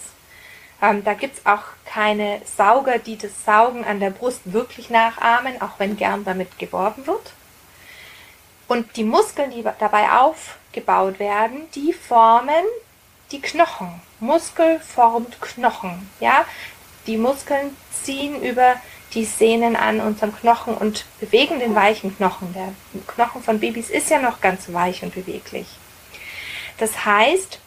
Ähm, 0.79 1.03
da 1.03 1.15
gibt's 1.15 1.44
auch 1.44 1.63
keine 1.86 2.39
Sauger, 2.46 3.00
die 3.00 3.18
das 3.18 3.32
Saugen 3.46 3.84
an 3.84 4.00
der 4.00 4.12
Brust 4.12 4.41
wirklich 4.46 4.91
nachahmen, 4.91 5.60
auch 5.60 5.79
wenn 5.79 5.98
gern 5.98 6.24
damit 6.24 6.60
geworben 6.60 7.08
wird. 7.08 7.34
Und 8.68 8.96
die 8.96 9.03
Muskeln, 9.03 9.50
die 9.50 9.63
dabei 9.79 10.12
aufgebaut 10.12 11.18
werden, 11.18 11.68
die 11.74 11.94
formen 11.94 12.63
die 13.32 13.41
Knochen. 13.41 14.01
Muskel 14.20 14.79
formt 14.79 15.41
Knochen. 15.41 16.10
Ja, 16.20 16.46
die 17.08 17.18
Muskeln 17.18 17.75
ziehen 18.03 18.44
über 18.44 18.75
die 19.13 19.25
Sehnen 19.25 19.75
an 19.75 20.00
unserem 20.00 20.36
Knochen 20.36 20.75
und 20.75 21.06
bewegen 21.20 21.60
den 21.60 21.75
weichen 21.75 22.16
Knochen. 22.16 22.54
Der 22.54 22.74
Knochen 23.08 23.42
von 23.42 23.60
Babys 23.60 23.89
ist 23.89 24.10
ja 24.10 24.20
noch 24.20 24.42
ganz 24.42 24.72
weich 24.72 25.04
und 25.04 25.16
beweglich. 25.16 25.68
Das 26.78 27.06
heißt, 27.06 27.60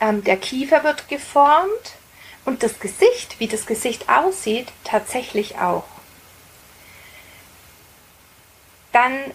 ähm, 0.00 0.22
der 0.24 0.36
Kiefer 0.36 0.84
wird 0.84 1.08
geformt 1.08 1.96
und 2.44 2.62
das 2.62 2.80
Gesicht, 2.80 3.38
wie 3.38 3.48
das 3.48 3.66
Gesicht 3.66 4.08
aussieht, 4.08 4.68
tatsächlich 4.84 5.58
auch. 5.58 5.84
Dann 8.92 9.32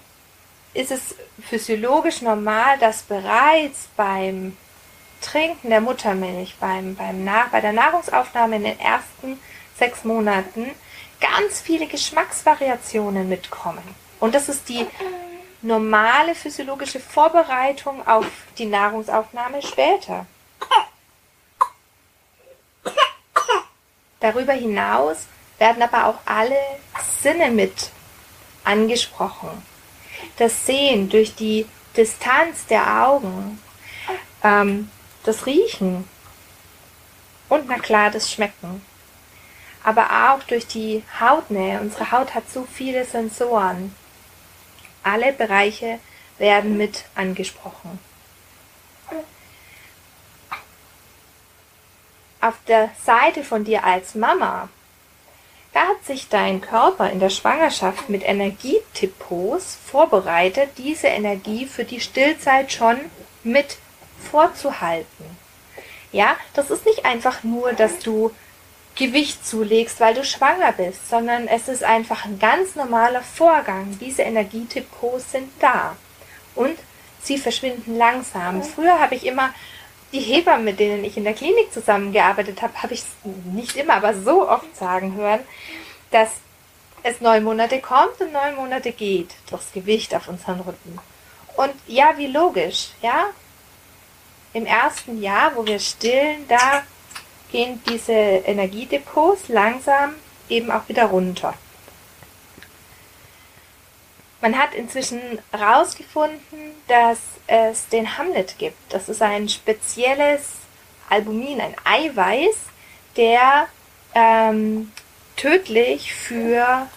ist 0.74 0.92
es 0.92 1.16
physiologisch 1.42 2.22
normal, 2.22 2.78
dass 2.78 3.02
bereits 3.04 3.88
beim 3.96 4.56
Trinken 5.22 5.70
der 5.70 5.82
Muttermilch, 5.82 6.56
beim, 6.60 6.96
beim 6.96 7.28
bei 7.52 7.62
der 7.62 7.74
Nahrungsaufnahme 7.74 8.58
in 8.58 8.64
den 8.64 8.80
ersten 8.80 9.40
sechs 9.78 10.04
Monaten 10.04 10.72
ganz 11.20 11.62
viele 11.62 11.88
Geschmacksvariationen 11.88 13.28
mitkommen. 13.28 13.84
Und 14.20 14.36
das 14.36 14.50
ist 14.50 14.70
die 14.70 14.86
normale 15.62 16.36
physiologische 16.36 17.00
Vorbereitung 17.00 18.08
auf 18.08 18.26
die 18.58 18.66
Nahrungsaufnahme 18.66 19.62
später. 19.62 20.26
Darüber 24.20 24.54
hinaus 24.54 25.28
werden 25.58 25.82
aber 25.84 26.06
auch 26.08 26.18
alle 26.26 26.58
Sinne 27.22 27.52
mit 27.52 27.92
angesprochen. 28.64 29.50
Das 30.38 30.66
Sehen 30.66 31.10
durch 31.10 31.36
die 31.36 31.66
Distanz 31.96 32.66
der 32.68 33.06
Augen, 33.06 33.62
ähm, 34.44 34.92
das 35.24 35.46
Riechen 35.46 36.08
und 37.50 37.68
na 37.68 37.80
klar 37.80 38.12
das 38.12 38.32
Schmecken 38.32 38.82
aber 39.88 40.34
auch 40.34 40.44
durch 40.44 40.68
die 40.68 41.02
Hautnähe. 41.18 41.80
Unsere 41.80 42.12
Haut 42.12 42.36
hat 42.36 42.50
so 42.50 42.68
viele 42.70 43.06
Sensoren. 43.06 43.96
Alle 45.02 45.32
Bereiche 45.32 46.00
werden 46.38 46.76
mit 46.76 47.06
angesprochen. 47.16 47.98
Auf 52.42 52.56
der 52.68 52.90
Seite 53.02 53.46
von 53.46 53.64
dir 53.64 53.86
als 53.86 54.14
Mama, 54.14 54.68
da 55.72 55.80
hat 55.80 56.04
sich 56.06 56.28
dein 56.28 56.60
Körper 56.60 57.10
in 57.10 57.22
der 57.22 57.30
Schwangerschaft 57.30 58.10
mit 58.10 58.28
Energietippos 58.28 59.78
vorbereitet, 59.90 60.72
diese 60.78 61.08
Energie 61.08 61.66
für 61.66 61.86
die 61.86 62.02
Stillzeit 62.02 62.74
schon 62.74 63.00
mit 63.46 63.78
vorzuhalten. 64.30 65.38
Ja, 66.12 66.36
das 66.56 66.72
ist 66.72 66.86
nicht 66.86 67.06
einfach 67.06 67.46
nur, 67.46 67.72
dass 67.72 68.00
du 68.00 68.34
Gewicht 68.98 69.46
zulegst, 69.46 70.00
weil 70.00 70.16
du 70.16 70.24
schwanger 70.24 70.72
bist, 70.72 71.10
sondern 71.10 71.48
es 71.48 71.68
ist 71.68 71.84
einfach 71.84 72.26
ein 72.26 72.40
ganz 72.40 72.76
normaler 72.76 73.22
Vorgang. 73.22 73.98
Diese 74.02 74.24
Energietypos 74.24 75.32
sind 75.32 75.52
da 75.60 75.96
und 76.56 76.78
sie 77.22 77.38
verschwinden 77.38 77.98
langsam. 77.98 78.64
Früher 78.64 79.00
habe 79.00 79.16
ich 79.16 79.26
immer 79.26 79.54
die 80.14 80.20
Hebammen, 80.20 80.66
mit 80.66 80.80
denen 80.80 81.04
ich 81.04 81.18
in 81.18 81.26
der 81.26 81.34
Klinik 81.34 81.72
zusammengearbeitet 81.72 82.62
habe, 82.62 82.82
habe 82.82 82.94
ich 82.94 83.04
nicht 83.54 83.76
immer, 83.76 83.96
aber 83.96 84.14
so 84.14 84.50
oft 84.50 84.76
sagen 84.76 85.16
hören, 85.16 85.42
dass 86.12 86.30
es 87.04 87.22
neun 87.22 87.44
Monate 87.44 87.80
kommt 87.80 88.20
und 88.20 88.32
neun 88.32 88.56
Monate 88.56 88.92
geht, 88.92 89.36
durchs 89.50 89.72
Gewicht 89.74 90.16
auf 90.16 90.28
unseren 90.28 90.62
Rücken. 90.62 91.00
Und 91.56 91.74
ja, 91.88 92.18
wie 92.18 92.28
logisch, 92.28 92.90
ja? 93.02 93.26
Im 94.54 94.66
ersten 94.66 95.22
Jahr, 95.22 95.56
wo 95.56 95.66
wir 95.66 95.80
stillen, 95.80 96.48
da 96.48 96.84
gehen 97.52 97.82
diese 97.90 98.12
Energiedepots 98.12 99.48
langsam 99.48 100.16
eben 100.50 100.72
auch 100.72 100.88
wieder 100.88 101.06
runter. 101.06 101.54
Man 104.42 104.58
hat 104.58 104.76
inzwischen 104.76 105.40
herausgefunden, 105.52 106.76
dass 106.88 107.20
es 107.48 107.88
den 107.90 108.18
Hamlet 108.18 108.58
gibt. 108.58 108.78
Das 108.94 109.10
ist 109.10 109.22
ein 109.22 109.50
spezielles 109.50 110.44
Albumin, 111.10 111.60
ein 111.60 111.76
Eiweiß, 111.84 112.56
der 113.16 113.68
ähm, 114.14 114.92
tödlich 115.36 116.14
für, 116.14 116.88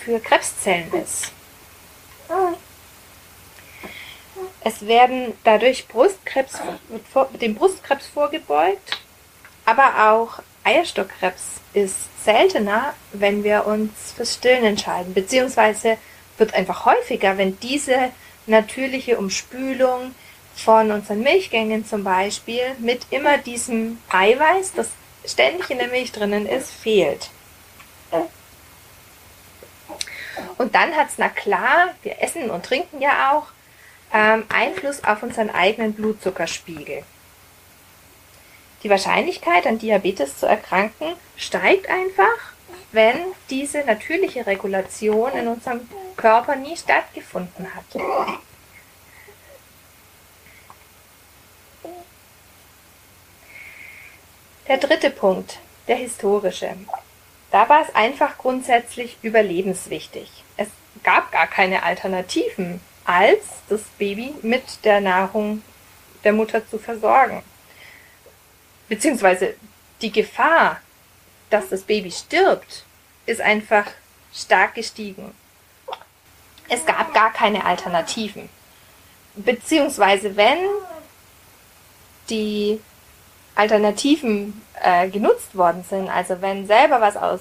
für 0.00 0.18
Krebszellen 0.18 0.92
ist. 0.94 1.32
Es 4.62 4.86
werden 4.86 5.34
dadurch 5.44 5.86
Brustkrebs, 5.88 6.58
dem 7.40 7.54
Brustkrebs 7.54 8.06
vorgebeugt 8.06 9.00
aber 9.70 10.10
auch 10.10 10.42
Eierstockkrebs 10.64 11.60
ist 11.74 12.24
seltener, 12.24 12.92
wenn 13.12 13.44
wir 13.44 13.66
uns 13.66 14.12
fürs 14.16 14.34
Stillen 14.34 14.64
entscheiden, 14.64 15.14
beziehungsweise 15.14 15.96
wird 16.38 16.54
einfach 16.54 16.86
häufiger, 16.86 17.38
wenn 17.38 17.58
diese 17.60 18.10
natürliche 18.46 19.16
Umspülung 19.16 20.14
von 20.56 20.90
unseren 20.90 21.20
Milchgängen 21.20 21.86
zum 21.86 22.02
Beispiel 22.02 22.62
mit 22.78 23.06
immer 23.10 23.38
diesem 23.38 23.98
Eiweiß, 24.10 24.72
das 24.74 24.88
ständig 25.24 25.70
in 25.70 25.78
der 25.78 25.88
Milch 25.88 26.10
drinnen 26.10 26.46
ist, 26.46 26.70
fehlt. 26.72 27.30
Und 30.58 30.74
dann 30.74 30.96
hat 30.96 31.08
es, 31.08 31.14
na 31.18 31.28
klar, 31.28 31.94
wir 32.02 32.20
essen 32.20 32.50
und 32.50 32.66
trinken 32.66 33.00
ja 33.00 33.32
auch, 33.32 33.46
ähm, 34.12 34.44
Einfluss 34.48 35.04
auf 35.04 35.22
unseren 35.22 35.50
eigenen 35.50 35.94
Blutzuckerspiegel. 35.94 37.04
Die 38.82 38.88
Wahrscheinlichkeit, 38.88 39.66
an 39.66 39.78
Diabetes 39.78 40.38
zu 40.38 40.46
erkranken, 40.46 41.14
steigt 41.36 41.90
einfach, 41.90 42.54
wenn 42.92 43.16
diese 43.50 43.84
natürliche 43.84 44.46
Regulation 44.46 45.32
in 45.32 45.48
unserem 45.48 45.86
Körper 46.16 46.56
nie 46.56 46.76
stattgefunden 46.76 47.66
hat. 47.74 47.84
Der 54.66 54.78
dritte 54.78 55.10
Punkt, 55.10 55.58
der 55.86 55.96
historische. 55.96 56.74
Da 57.50 57.68
war 57.68 57.82
es 57.82 57.94
einfach 57.94 58.38
grundsätzlich 58.38 59.18
überlebenswichtig. 59.22 60.44
Es 60.56 60.68
gab 61.02 61.32
gar 61.32 61.48
keine 61.48 61.82
Alternativen, 61.82 62.80
als 63.04 63.44
das 63.68 63.82
Baby 63.98 64.34
mit 64.42 64.84
der 64.84 65.00
Nahrung 65.00 65.62
der 66.22 66.32
Mutter 66.32 66.66
zu 66.68 66.78
versorgen 66.78 67.42
beziehungsweise 68.90 69.54
die 70.02 70.12
Gefahr, 70.12 70.80
dass 71.48 71.70
das 71.70 71.82
Baby 71.82 72.10
stirbt, 72.10 72.84
ist 73.24 73.40
einfach 73.40 73.86
stark 74.34 74.74
gestiegen. 74.74 75.34
Es 76.68 76.84
gab 76.84 77.14
gar 77.14 77.32
keine 77.32 77.64
Alternativen. 77.64 78.50
Beziehungsweise 79.34 80.36
wenn 80.36 80.58
die 82.28 82.80
Alternativen 83.54 84.60
äh, 84.82 85.08
genutzt 85.08 85.56
worden 85.56 85.84
sind. 85.88 86.08
Also 86.08 86.40
wenn 86.40 86.66
selber 86.66 87.00
was 87.00 87.16
aus 87.16 87.40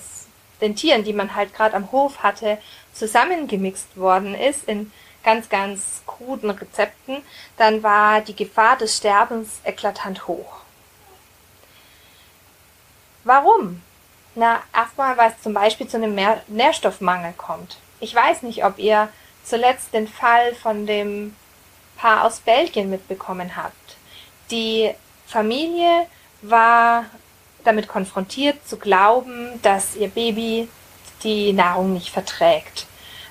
den 0.61 0.75
Tieren, 0.75 1.03
die 1.03 1.13
man 1.13 1.35
halt 1.35 1.53
gerade 1.53 1.75
am 1.75 1.91
Hof 1.91 2.21
hatte, 2.23 2.57
zusammengemixt 2.93 3.95
worden 3.95 4.35
ist 4.35 4.65
in 4.65 4.91
ganz, 5.23 5.49
ganz 5.49 6.01
kruden 6.05 6.49
Rezepten, 6.49 7.21
dann 7.57 7.83
war 7.83 8.21
die 8.21 8.35
Gefahr 8.35 8.77
des 8.77 8.97
Sterbens 8.97 9.61
eklatant 9.63 10.27
hoch. 10.27 10.61
Warum? 13.29 13.79
Na, 14.33 14.63
erstmal, 14.73 15.15
weil 15.15 15.29
es 15.29 15.43
zum 15.43 15.53
Beispiel 15.53 15.87
zu 15.87 15.97
einem 15.97 16.17
Nährstoffmangel 16.47 17.33
kommt. 17.33 17.77
Ich 17.99 18.15
weiß 18.15 18.41
nicht, 18.41 18.65
ob 18.65 18.79
ihr 18.79 19.07
zuletzt 19.43 19.93
den 19.93 20.07
Fall 20.07 20.55
von 20.55 20.87
dem 20.87 21.35
Paar 21.95 22.23
aus 22.23 22.39
Belgien 22.39 22.89
mitbekommen 22.89 23.55
habt. 23.55 23.97
Die 24.49 24.95
Familie 25.27 26.07
war 26.41 27.05
damit 27.63 27.87
konfrontiert 27.87 28.67
zu 28.67 28.77
glauben, 28.77 29.61
dass 29.61 29.95
ihr 29.95 30.07
Baby 30.07 30.67
die 31.21 31.53
Nahrung 31.53 31.93
nicht 31.93 32.09
verträgt. 32.09 32.87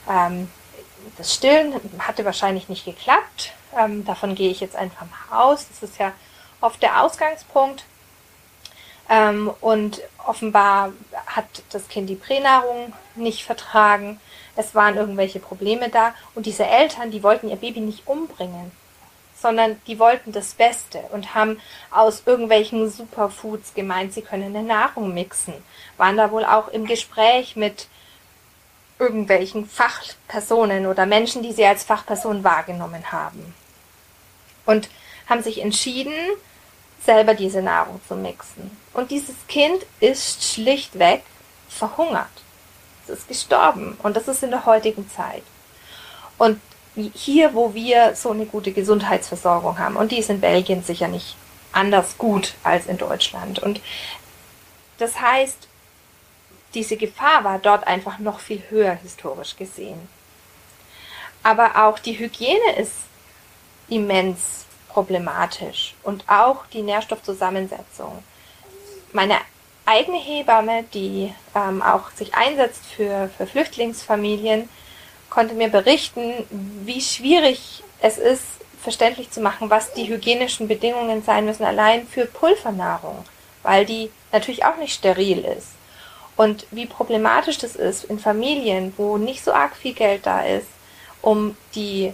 Ähm, 0.09 0.49
das 1.17 1.35
Stillen 1.35 1.75
hatte 1.99 2.25
wahrscheinlich 2.25 2.69
nicht 2.69 2.85
geklappt. 2.85 3.53
Ähm, 3.77 4.05
davon 4.05 4.37
gehe 4.37 4.53
ich 4.53 4.61
jetzt 4.61 4.77
einfach 4.77 5.07
mal 5.07 5.43
aus. 5.43 5.67
Das 5.69 5.91
ist 5.91 5.99
ja 5.99 6.13
oft 6.61 6.81
der 6.83 7.03
Ausgangspunkt. 7.03 7.83
Ähm, 9.09 9.51
und 9.61 10.01
offenbar 10.27 10.93
hat 11.27 11.47
das 11.71 11.89
Kind 11.89 12.11
die 12.11 12.15
Pränahrung 12.15 12.93
nicht 13.15 13.45
vertragen. 13.45 14.21
Es 14.57 14.75
waren 14.75 14.97
irgendwelche 14.97 15.41
Probleme 15.41 15.89
da. 15.89 16.15
Und 16.35 16.47
diese 16.47 16.67
Eltern, 16.67 17.11
die 17.11 17.23
wollten 17.23 17.49
ihr 17.49 17.57
Baby 17.57 17.81
nicht 17.81 18.07
umbringen, 18.07 18.71
sondern 19.41 19.81
die 19.87 19.99
wollten 19.99 20.33
das 20.33 20.55
Beste 20.55 20.99
und 21.13 21.35
haben 21.35 21.61
aus 21.91 22.25
irgendwelchen 22.27 22.91
Superfoods 22.91 23.75
gemeint, 23.75 24.13
sie 24.13 24.23
können 24.23 24.55
eine 24.55 24.63
Nahrung 24.63 25.15
mixen. 25.15 25.55
Waren 25.97 26.17
da 26.17 26.31
wohl 26.31 26.45
auch 26.45 26.69
im 26.69 26.87
Gespräch 26.87 27.57
mit 27.57 27.89
irgendwelchen 28.99 29.67
Fachpersonen 29.67 30.87
oder 30.87 31.07
Menschen, 31.07 31.43
die 31.43 31.53
sie 31.53 31.65
als 31.65 31.85
Fachperson 31.85 32.43
wahrgenommen 32.43 33.13
haben. 33.13 33.55
Und 34.67 34.91
haben 35.29 35.43
sich 35.43 35.61
entschieden, 35.61 36.15
selber 37.05 37.35
diese 37.35 37.63
Nahrung 37.63 38.01
zu 38.07 38.17
mixen. 38.17 38.71
Und 38.93 39.11
dieses 39.11 39.35
Kind 39.47 39.87
ist 40.01 40.45
schlichtweg 40.45 41.23
verhungert. 41.69 42.27
Es 43.05 43.11
ist 43.11 43.29
gestorben. 43.29 43.97
Und 44.03 44.17
das 44.17 44.29
ist 44.29 44.43
in 44.43 44.51
der 44.51 44.67
heutigen 44.67 45.09
Zeit. 45.09 45.43
Und 46.37 46.61
hier, 47.15 47.55
wo 47.55 47.75
wir 47.75 48.15
so 48.15 48.31
eine 48.31 48.47
gute 48.47 48.73
Gesundheitsversorgung 48.73 49.79
haben, 49.79 49.97
und 49.97 50.13
die 50.13 50.19
ist 50.19 50.31
in 50.31 50.41
Belgien 50.41 50.83
sicher 50.83 51.09
nicht 51.09 51.37
anders 51.73 52.19
gut 52.19 52.55
als 52.65 52.87
in 52.87 52.99
Deutschland. 52.99 53.59
Und 53.59 53.81
das 54.99 55.21
heißt, 55.21 55.69
diese 56.75 56.97
Gefahr 56.97 57.45
war 57.45 57.59
dort 57.59 57.87
einfach 57.87 58.19
noch 58.19 58.41
viel 58.41 58.63
höher 58.69 58.95
historisch 58.95 59.57
gesehen. 59.57 60.09
Aber 61.43 61.87
auch 61.87 61.99
die 61.99 62.19
Hygiene 62.19 62.77
ist 62.77 62.93
immens 63.89 64.67
problematisch 64.99 65.95
und 66.03 66.25
auch 66.29 66.67
die 66.73 66.83
Nährstoffzusammensetzung. 66.83 68.19
Meine 69.13 69.37
eigene 69.87 70.19
Hebamme, 70.19 70.83
die 70.93 71.33
ähm, 71.55 71.83
auch 71.83 72.11
sich 72.11 72.35
einsetzt 72.35 72.85
für, 72.85 73.31
für 73.37 73.47
Flüchtlingsfamilien, 73.47 74.69
konnte 75.31 75.55
mir 75.55 75.69
berichten, 75.69 76.33
wie 76.85 77.01
schwierig 77.01 77.85
es 78.01 78.19
ist, 78.19 78.43
verständlich 78.83 79.31
zu 79.31 79.41
machen, 79.41 79.71
was 79.71 79.93
die 79.93 80.09
hygienischen 80.09 80.67
Bedingungen 80.67 81.23
sein 81.23 81.45
müssen, 81.45 81.65
allein 81.65 82.05
für 82.09 82.27
Pulvernahrung, 82.27 83.25
weil 83.63 83.87
die 83.87 84.11
natürlich 84.33 84.65
auch 84.65 84.79
nicht 84.79 84.95
steril 84.95 85.45
ist. 85.45 85.69
Und 86.37 86.67
wie 86.73 86.87
problematisch 86.87 87.59
das 87.59 87.77
ist 87.77 88.03
in 88.03 88.19
Familien, 88.19 88.95
wo 88.97 89.17
nicht 89.17 89.45
so 89.45 89.53
arg 89.53 89.77
viel 89.77 89.95
Geld 89.95 90.27
da 90.27 90.41
ist, 90.41 90.69
um 91.23 91.57
die 91.77 92.13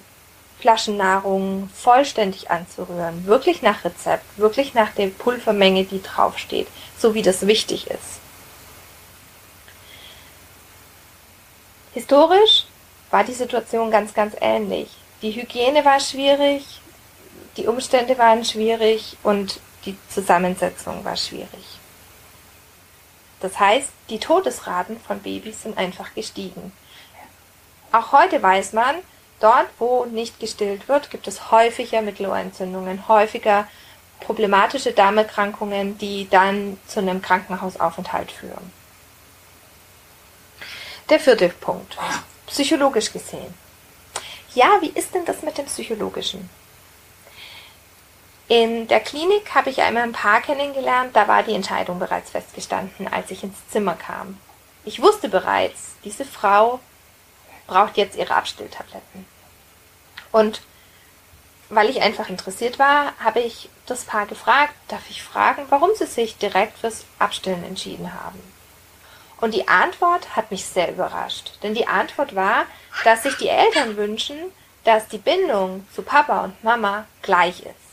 Flaschennahrung 0.64 1.69
vollständig 1.75 2.50
anzurühren, 2.50 3.26
wirklich 3.26 3.60
nach 3.60 3.84
Rezept, 3.84 4.25
wirklich 4.39 4.73
nach 4.73 4.93
der 4.93 5.08
Pulvermenge, 5.08 5.84
die 5.84 6.02
draufsteht, 6.02 6.69
so 6.99 7.12
wie 7.12 7.21
das 7.21 7.47
wichtig 7.47 7.89
ist. 7.89 8.19
Historisch 11.93 12.65
war 13.10 13.25
die 13.25 13.34
Situation 13.34 13.91
ganz, 13.91 14.15
ganz 14.15 14.36
ähnlich. 14.41 14.89
Die 15.21 15.32
Hygiene 15.32 15.84
war 15.84 16.00
schwierig, 16.00 16.80
die 17.58 17.67
Umstände 17.67 18.17
waren 18.17 18.43
schwierig 18.43 19.19
und 19.23 19.60
die 19.84 19.99
Zusammensetzung 20.08 21.04
war 21.04 21.19
schwierig. 21.19 21.78
Das 23.41 23.60
heißt, 23.60 23.91
die 24.08 24.19
Todesraten 24.19 24.99
von 24.99 25.21
Babys 25.21 25.60
sind 25.62 25.76
einfach 25.76 26.15
gestiegen. 26.15 26.73
Auch 27.93 28.12
heute 28.12 28.43
weiß 28.43 28.73
man, 28.73 28.97
dort, 29.45 29.67
wo 29.78 30.07
nicht 30.07 30.41
gestillt 30.41 30.89
wird, 30.89 31.11
gibt 31.11 31.28
es 31.28 31.50
häufiger 31.50 32.00
Mittelohrentzündungen, 32.00 33.07
häufiger 33.09 33.69
problematische 34.21 34.93
Darmerkrankungen, 34.93 35.99
die 35.99 36.28
dann 36.30 36.78
zu 36.87 37.00
einem 37.00 37.21
Krankenhausaufenthalt 37.21 38.30
führen. 38.30 38.73
Der 41.11 41.21
vierte 41.21 41.50
Punkt. 41.50 41.99
Psychologisch 42.47 43.13
gesehen. 43.13 43.52
Ja, 44.54 44.78
wie 44.80 44.89
ist 44.89 45.15
denn 45.15 45.26
das 45.26 45.43
mit 45.43 45.59
dem 45.59 45.67
Psychologischen? 45.67 46.49
In 48.49 48.89
der 48.89 49.00
Klinik 49.00 49.54
habe 49.54 49.71
ich 49.71 49.83
einmal 49.83 50.04
ein 50.04 50.13
Paar 50.13 50.41
kennengelernt, 50.41 51.15
da 51.15 51.28
war 51.28 51.43
die 51.43 51.54
Entscheidung 51.54 51.99
bereits 51.99 52.30
festgestanden, 52.30 53.09
als 53.09 53.30
ich 53.30 53.43
ins 53.43 53.57
Zimmer 53.71 53.95
kam. 53.95 54.39
Ich 54.85 55.02
wusste 55.02 55.28
bereits, 55.28 55.97
diese 56.04 56.25
Frau 56.25 56.80
braucht 57.67 57.97
jetzt 57.97 58.17
ihre 58.17 58.35
Abstilltabletten. 58.35 59.33
Und 60.34 60.62
weil 61.68 61.88
ich 61.88 62.02
einfach 62.02 62.28
interessiert 62.28 62.80
war, 62.80 63.12
habe 63.20 63.38
ich 63.38 63.68
das 63.86 64.02
Paar 64.02 64.26
gefragt, 64.26 64.75
darf 64.88 65.08
ich 65.08 65.23
fragen, 65.23 65.62
warum 65.68 65.90
sie 65.94 66.06
sich 66.06 66.36
direkt 66.38 66.76
fürs 66.78 67.04
Abstillen 67.20 67.62
entschieden 67.62 68.12
haben. 68.12 68.40
Und 69.40 69.54
die 69.54 69.68
Antwort 69.68 70.34
hat 70.34 70.50
mich 70.50 70.66
sehr 70.66 70.90
überrascht, 70.90 71.52
denn 71.62 71.75
die 71.75 71.86
Antwort 71.86 72.34
war, 72.34 72.66
dass 73.04 73.23
sich 73.23 73.36
die 73.36 73.49
Eltern 73.49 73.97
wünschen, 73.97 74.36
dass 74.82 75.06
die 75.06 75.18
Bindung 75.18 75.86
zu 75.94 76.02
Papa 76.02 76.42
und 76.42 76.64
Mama 76.64 77.06
gleich 77.23 77.60
ist. 77.60 77.84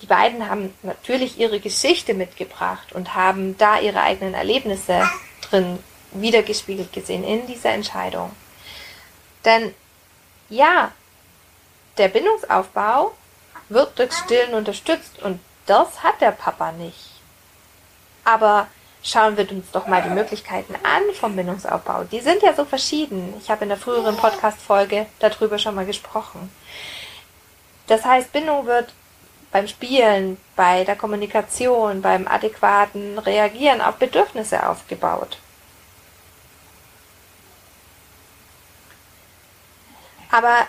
Die 0.00 0.06
beiden 0.06 0.48
haben 0.48 0.72
natürlich 0.84 1.40
ihre 1.40 1.58
Geschichte 1.58 2.14
mitgebracht 2.14 2.92
und 2.92 3.16
haben 3.16 3.58
da 3.58 3.80
ihre 3.80 4.00
eigenen 4.00 4.34
Erlebnisse 4.34 5.10
drin 5.50 5.80
wiedergespiegelt 6.12 6.92
gesehen 6.92 7.24
in 7.24 7.48
dieser 7.48 7.70
Entscheidung. 7.70 8.30
Denn 9.44 9.74
ja, 10.48 10.92
der 11.98 12.08
Bindungsaufbau 12.08 13.12
wird 13.68 13.98
durch 13.98 14.12
Stillen 14.12 14.54
unterstützt 14.54 15.22
und 15.22 15.40
das 15.66 16.02
hat 16.02 16.20
der 16.20 16.32
Papa 16.32 16.72
nicht. 16.72 17.20
Aber 18.24 18.68
schauen 19.02 19.36
wir 19.36 19.50
uns 19.50 19.70
doch 19.72 19.86
mal 19.86 20.02
die 20.02 20.10
Möglichkeiten 20.10 20.74
an 20.82 21.02
vom 21.14 21.36
Bindungsaufbau. 21.36 22.04
Die 22.04 22.20
sind 22.20 22.42
ja 22.42 22.54
so 22.54 22.64
verschieden. 22.64 23.34
Ich 23.40 23.50
habe 23.50 23.64
in 23.64 23.68
der 23.68 23.78
früheren 23.78 24.16
Podcast-Folge 24.16 25.06
darüber 25.18 25.58
schon 25.58 25.74
mal 25.74 25.86
gesprochen. 25.86 26.50
Das 27.88 28.04
heißt, 28.04 28.32
Bindung 28.32 28.66
wird 28.66 28.92
beim 29.50 29.68
Spielen, 29.68 30.38
bei 30.56 30.84
der 30.84 30.96
Kommunikation, 30.96 32.00
beim 32.00 32.26
adäquaten 32.26 33.18
Reagieren 33.18 33.80
auf 33.80 33.96
Bedürfnisse 33.96 34.66
aufgebaut. 34.66 35.38
Aber 40.30 40.66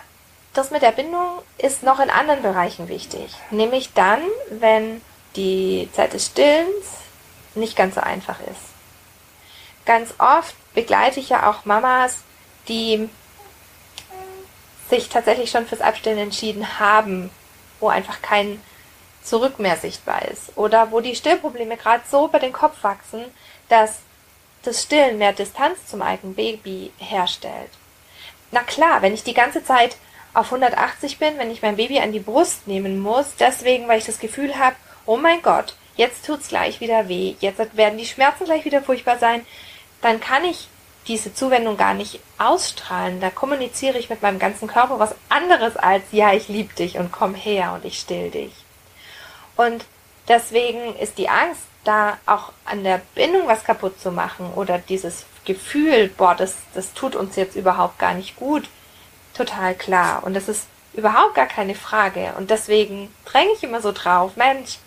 das 0.54 0.70
mit 0.70 0.82
der 0.82 0.92
Bindung 0.92 1.42
ist 1.58 1.82
noch 1.82 2.00
in 2.00 2.10
anderen 2.10 2.42
Bereichen 2.42 2.88
wichtig, 2.88 3.34
nämlich 3.50 3.92
dann, 3.92 4.22
wenn 4.50 5.02
die 5.36 5.88
Zeit 5.92 6.12
des 6.12 6.26
Stillens 6.26 6.86
nicht 7.54 7.76
ganz 7.76 7.96
so 7.96 8.00
einfach 8.00 8.40
ist. 8.40 8.74
Ganz 9.84 10.14
oft 10.18 10.54
begleite 10.72 11.20
ich 11.20 11.28
ja 11.28 11.50
auch 11.50 11.64
Mamas, 11.64 12.22
die 12.68 13.08
sich 14.88 15.08
tatsächlich 15.08 15.50
schon 15.50 15.66
fürs 15.66 15.80
Abstillen 15.80 16.18
entschieden 16.18 16.78
haben, 16.78 17.30
wo 17.80 17.88
einfach 17.88 18.22
kein 18.22 18.62
Zurück 19.22 19.58
mehr 19.58 19.76
sichtbar 19.76 20.22
ist 20.26 20.56
oder 20.56 20.90
wo 20.90 21.00
die 21.00 21.16
Stillprobleme 21.16 21.76
gerade 21.76 22.02
so 22.10 22.26
über 22.26 22.38
den 22.38 22.52
Kopf 22.52 22.82
wachsen, 22.82 23.24
dass 23.68 24.00
das 24.62 24.82
Stillen 24.82 25.18
mehr 25.18 25.32
Distanz 25.32 25.86
zum 25.86 26.02
eigenen 26.02 26.34
Baby 26.34 26.92
herstellt. 26.98 27.70
Na 28.50 28.60
klar, 28.60 29.02
wenn 29.02 29.14
ich 29.14 29.24
die 29.24 29.34
ganze 29.34 29.64
Zeit 29.64 29.96
auf 30.34 30.46
180 30.46 31.18
bin, 31.18 31.38
wenn 31.38 31.50
ich 31.50 31.62
mein 31.62 31.76
Baby 31.76 32.00
an 32.00 32.12
die 32.12 32.20
Brust 32.20 32.66
nehmen 32.66 32.98
muss, 33.00 33.36
deswegen, 33.38 33.88
weil 33.88 33.98
ich 33.98 34.06
das 34.06 34.18
Gefühl 34.18 34.58
habe, 34.58 34.76
oh 35.06 35.16
mein 35.16 35.42
Gott, 35.42 35.76
jetzt 35.96 36.26
tut's 36.26 36.48
gleich 36.48 36.80
wieder 36.80 37.08
weh, 37.08 37.36
jetzt 37.40 37.76
werden 37.76 37.98
die 37.98 38.06
Schmerzen 38.06 38.44
gleich 38.44 38.64
wieder 38.64 38.82
furchtbar 38.82 39.18
sein, 39.18 39.46
dann 40.02 40.20
kann 40.20 40.44
ich 40.44 40.68
diese 41.06 41.34
Zuwendung 41.34 41.76
gar 41.76 41.94
nicht 41.94 42.20
ausstrahlen. 42.38 43.20
Da 43.20 43.30
kommuniziere 43.30 43.98
ich 43.98 44.10
mit 44.10 44.22
meinem 44.22 44.38
ganzen 44.38 44.68
Körper 44.68 44.98
was 44.98 45.14
anderes 45.28 45.76
als 45.76 46.02
ja, 46.12 46.32
ich 46.32 46.48
liebe 46.48 46.74
dich 46.74 46.98
und 46.98 47.12
komm 47.12 47.34
her 47.34 47.72
und 47.74 47.84
ich 47.84 47.98
still 47.98 48.30
dich. 48.30 48.52
Und 49.56 49.84
deswegen 50.28 50.96
ist 50.96 51.18
die 51.18 51.28
Angst 51.28 51.62
da 51.84 52.18
auch 52.26 52.52
an 52.64 52.82
der 52.82 53.02
Bindung 53.14 53.46
was 53.46 53.64
kaputt 53.64 54.00
zu 54.00 54.10
machen 54.10 54.52
oder 54.54 54.78
dieses 54.78 55.26
Gefühl, 55.44 56.08
boah, 56.16 56.34
das, 56.34 56.56
das 56.74 56.94
tut 56.94 57.14
uns 57.14 57.36
jetzt 57.36 57.56
überhaupt 57.56 57.98
gar 57.98 58.14
nicht 58.14 58.36
gut, 58.36 58.64
total 59.34 59.74
klar. 59.74 60.24
Und 60.24 60.34
das 60.34 60.48
ist 60.48 60.66
überhaupt 60.94 61.34
gar 61.34 61.46
keine 61.46 61.74
Frage. 61.74 62.34
Und 62.38 62.50
deswegen 62.50 63.14
dränge 63.24 63.52
ich 63.52 63.62
immer 63.62 63.80
so 63.80 63.92
drauf, 63.92 64.36
Mensch, 64.36 64.78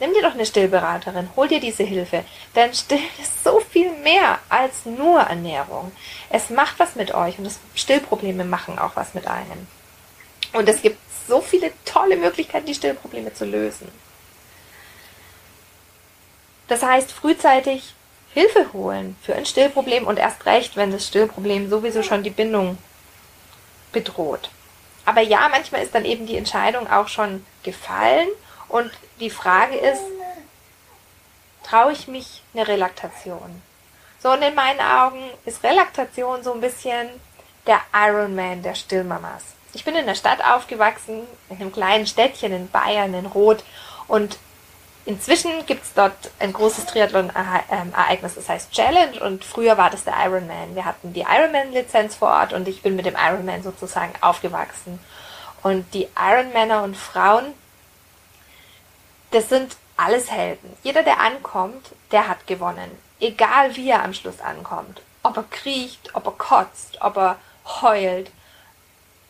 nimm 0.00 0.12
dir 0.12 0.22
doch 0.22 0.34
eine 0.34 0.46
Stillberaterin, 0.46 1.30
hol 1.36 1.48
dir 1.48 1.60
diese 1.60 1.82
Hilfe. 1.82 2.24
Denn 2.54 2.72
Stillen 2.74 3.02
ist 3.20 3.42
so 3.42 3.60
viel 3.60 3.90
mehr 4.02 4.38
als 4.48 4.84
nur 4.84 5.20
Ernährung. 5.20 5.92
Es 6.30 6.50
macht 6.50 6.78
was 6.78 6.94
mit 6.94 7.14
euch 7.14 7.38
und 7.38 7.44
das 7.44 7.58
Stillprobleme 7.74 8.44
machen 8.44 8.78
auch 8.78 8.96
was 8.96 9.14
mit 9.14 9.26
einem. 9.26 9.66
Und 10.52 10.68
es 10.68 10.82
gibt 10.82 10.98
so 11.26 11.40
viele 11.40 11.72
tolle 11.84 12.16
Möglichkeiten, 12.16 12.66
die 12.66 12.74
Stillprobleme 12.74 13.32
zu 13.32 13.44
lösen. 13.44 13.88
Das 16.68 16.82
heißt, 16.82 17.12
frühzeitig 17.12 17.94
Hilfe 18.32 18.72
holen 18.72 19.16
für 19.22 19.34
ein 19.34 19.46
Stillproblem 19.46 20.06
und 20.06 20.18
erst 20.18 20.44
recht, 20.46 20.76
wenn 20.76 20.90
das 20.90 21.06
Stillproblem 21.06 21.70
sowieso 21.70 22.02
schon 22.02 22.22
die 22.22 22.30
Bindung 22.30 22.78
bedroht. 23.94 24.50
Aber 25.06 25.22
ja, 25.22 25.48
manchmal 25.48 25.82
ist 25.82 25.94
dann 25.94 26.04
eben 26.04 26.26
die 26.26 26.36
Entscheidung 26.36 26.90
auch 26.90 27.08
schon 27.08 27.46
gefallen 27.62 28.28
und 28.68 28.90
die 29.20 29.30
Frage 29.30 29.76
ist, 29.76 30.02
traue 31.62 31.92
ich 31.92 32.08
mich 32.08 32.42
eine 32.52 32.68
Relaktation? 32.68 33.62
So, 34.22 34.32
und 34.32 34.42
in 34.42 34.54
meinen 34.54 34.80
Augen 34.80 35.22
ist 35.44 35.62
Relaktation 35.62 36.42
so 36.42 36.52
ein 36.52 36.60
bisschen 36.60 37.08
der 37.66 37.80
Ironman 37.94 38.62
der 38.62 38.74
Stillmamas. 38.74 39.44
Ich 39.74 39.84
bin 39.84 39.96
in 39.96 40.06
der 40.06 40.14
Stadt 40.14 40.42
aufgewachsen, 40.44 41.26
in 41.50 41.56
einem 41.56 41.72
kleinen 41.72 42.06
Städtchen 42.06 42.52
in 42.52 42.70
Bayern, 42.70 43.12
in 43.12 43.26
Rot. 43.26 43.64
Und 44.06 44.38
inzwischen 45.06 45.66
gibt 45.66 45.84
es 45.84 45.94
dort 45.94 46.30
ein 46.38 46.52
großes 46.52 46.86
Triathlon-Ereignis, 46.86 48.34
das 48.34 48.48
heißt 48.48 48.72
Challenge. 48.72 49.20
Und 49.20 49.44
früher 49.44 49.76
war 49.76 49.90
das 49.90 50.04
der 50.04 50.14
Ironman. 50.24 50.74
Wir 50.74 50.84
hatten 50.84 51.12
die 51.12 51.22
Ironman-Lizenz 51.22 52.16
vor 52.16 52.28
Ort 52.28 52.52
und 52.52 52.68
ich 52.68 52.82
bin 52.82 52.96
mit 52.96 53.06
dem 53.06 53.16
Ironman 53.16 53.62
sozusagen 53.62 54.12
aufgewachsen. 54.20 54.98
Und 55.62 55.92
die 55.94 56.08
Ironmänner 56.16 56.82
und 56.82 56.96
Frauen, 56.96 57.54
das 59.30 59.48
sind 59.48 59.76
alles 59.96 60.30
Helden. 60.30 60.76
Jeder, 60.82 61.02
der 61.02 61.20
ankommt, 61.20 61.90
der 62.10 62.28
hat 62.28 62.46
gewonnen. 62.46 62.90
Egal 63.20 63.74
wie 63.76 63.90
er 63.90 64.02
am 64.02 64.14
Schluss 64.14 64.40
ankommt. 64.40 65.00
Ob 65.22 65.36
er 65.36 65.44
kriecht, 65.44 66.14
ob 66.14 66.26
er 66.26 66.32
kotzt, 66.32 67.00
ob 67.00 67.16
er 67.16 67.36
heult. 67.80 68.30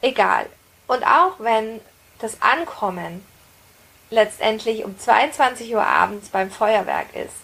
Egal. 0.01 0.47
Und 0.87 1.05
auch 1.05 1.35
wenn 1.39 1.81
das 2.19 2.43
Ankommen 2.43 3.25
letztendlich 4.15 4.85
um 4.85 4.99
22 4.99 5.75
Uhr 5.75 5.85
abends 5.85 6.29
beim 6.29 6.51
Feuerwerk 6.51 7.15
ist, 7.15 7.35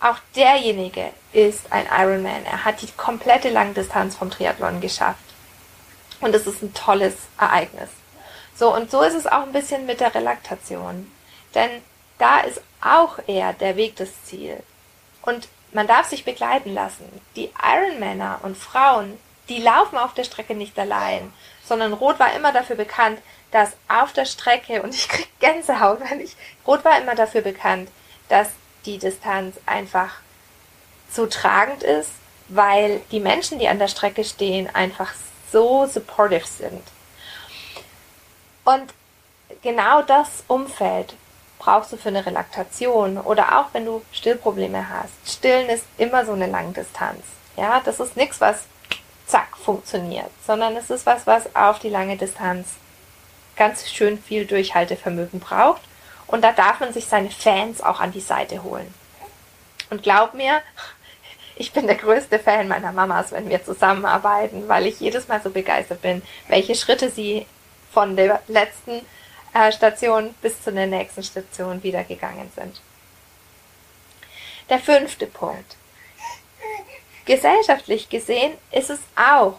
auch 0.00 0.18
derjenige 0.36 1.10
ist 1.32 1.72
ein 1.72 1.86
Ironman. 1.86 2.44
Er 2.44 2.64
hat 2.64 2.82
die 2.82 2.92
komplette 2.92 3.48
Langdistanz 3.48 4.16
vom 4.16 4.30
Triathlon 4.30 4.80
geschafft. 4.80 5.24
Und 6.20 6.34
es 6.34 6.46
ist 6.46 6.62
ein 6.62 6.74
tolles 6.74 7.14
Ereignis. 7.38 7.88
So, 8.54 8.74
und 8.74 8.90
so 8.90 9.02
ist 9.02 9.14
es 9.14 9.26
auch 9.26 9.42
ein 9.42 9.52
bisschen 9.52 9.86
mit 9.86 10.00
der 10.00 10.14
Relaktation. 10.14 11.10
Denn 11.54 11.70
da 12.18 12.40
ist 12.40 12.60
auch 12.82 13.18
eher 13.26 13.52
der 13.54 13.76
Weg 13.76 13.96
das 13.96 14.24
Ziel. 14.24 14.62
Und 15.22 15.48
man 15.72 15.86
darf 15.86 16.08
sich 16.08 16.24
begleiten 16.24 16.74
lassen. 16.74 17.08
Die 17.34 17.50
Ironmänner 17.62 18.40
und 18.42 18.56
Frauen, 18.56 19.18
die 19.48 19.58
laufen 19.58 19.98
auf 19.98 20.14
der 20.14 20.24
Strecke 20.24 20.54
nicht 20.54 20.78
allein, 20.78 21.32
sondern 21.64 21.92
Rot 21.92 22.20
war 22.20 22.34
immer 22.34 22.52
dafür 22.52 22.76
bekannt, 22.76 23.20
dass 23.54 23.70
auf 23.86 24.12
der 24.12 24.24
Strecke, 24.24 24.82
und 24.82 24.92
ich 24.96 25.08
krieg 25.08 25.28
Gänsehaut, 25.38 26.00
wenn 26.10 26.18
ich, 26.18 26.34
Rot 26.66 26.84
war 26.84 27.00
immer 27.00 27.14
dafür 27.14 27.40
bekannt, 27.40 27.88
dass 28.28 28.48
die 28.84 28.98
Distanz 28.98 29.54
einfach 29.64 30.10
so 31.08 31.26
tragend 31.26 31.84
ist, 31.84 32.10
weil 32.48 33.00
die 33.12 33.20
Menschen, 33.20 33.60
die 33.60 33.68
an 33.68 33.78
der 33.78 33.86
Strecke 33.86 34.24
stehen, 34.24 34.68
einfach 34.74 35.14
so 35.52 35.86
supportive 35.86 36.44
sind. 36.44 36.82
Und 38.64 38.92
genau 39.62 40.02
das 40.02 40.42
Umfeld 40.48 41.14
brauchst 41.60 41.92
du 41.92 41.96
für 41.96 42.08
eine 42.08 42.26
Relaktation 42.26 43.18
oder 43.18 43.60
auch 43.60 43.66
wenn 43.72 43.84
du 43.84 44.02
Stillprobleme 44.10 44.88
hast. 44.88 45.12
Stillen 45.32 45.68
ist 45.68 45.84
immer 45.96 46.26
so 46.26 46.32
eine 46.32 46.48
Langdistanz. 46.48 47.22
Ja, 47.56 47.80
das 47.84 48.00
ist 48.00 48.16
nichts, 48.16 48.40
was 48.40 48.64
zack 49.28 49.56
funktioniert, 49.56 50.30
sondern 50.44 50.76
es 50.76 50.90
ist 50.90 51.06
was, 51.06 51.24
was 51.28 51.54
auf 51.54 51.78
die 51.78 51.88
lange 51.88 52.16
Distanz 52.16 52.66
ganz 53.56 53.90
schön 53.90 54.20
viel 54.20 54.46
Durchhaltevermögen 54.46 55.40
braucht. 55.40 55.82
Und 56.26 56.42
da 56.42 56.52
darf 56.52 56.80
man 56.80 56.92
sich 56.92 57.06
seine 57.06 57.30
Fans 57.30 57.80
auch 57.80 58.00
an 58.00 58.12
die 58.12 58.20
Seite 58.20 58.62
holen. 58.62 58.92
Und 59.90 60.02
glaub 60.02 60.34
mir, 60.34 60.62
ich 61.56 61.72
bin 61.72 61.86
der 61.86 61.96
größte 61.96 62.38
Fan 62.38 62.68
meiner 62.68 62.92
Mamas, 62.92 63.32
wenn 63.32 63.48
wir 63.48 63.64
zusammenarbeiten, 63.64 64.68
weil 64.68 64.86
ich 64.86 65.00
jedes 65.00 65.28
Mal 65.28 65.40
so 65.42 65.50
begeistert 65.50 66.02
bin, 66.02 66.22
welche 66.48 66.74
Schritte 66.74 67.10
sie 67.10 67.46
von 67.92 68.16
der 68.16 68.42
letzten 68.48 69.02
äh, 69.54 69.70
Station 69.70 70.34
bis 70.42 70.62
zu 70.62 70.72
der 70.72 70.86
nächsten 70.86 71.22
Station 71.22 71.82
wieder 71.82 72.02
gegangen 72.04 72.50
sind. 72.54 72.80
Der 74.68 74.78
fünfte 74.78 75.26
Punkt. 75.26 75.76
Gesellschaftlich 77.26 78.08
gesehen 78.08 78.54
ist 78.70 78.90
es 78.90 79.00
auch 79.16 79.58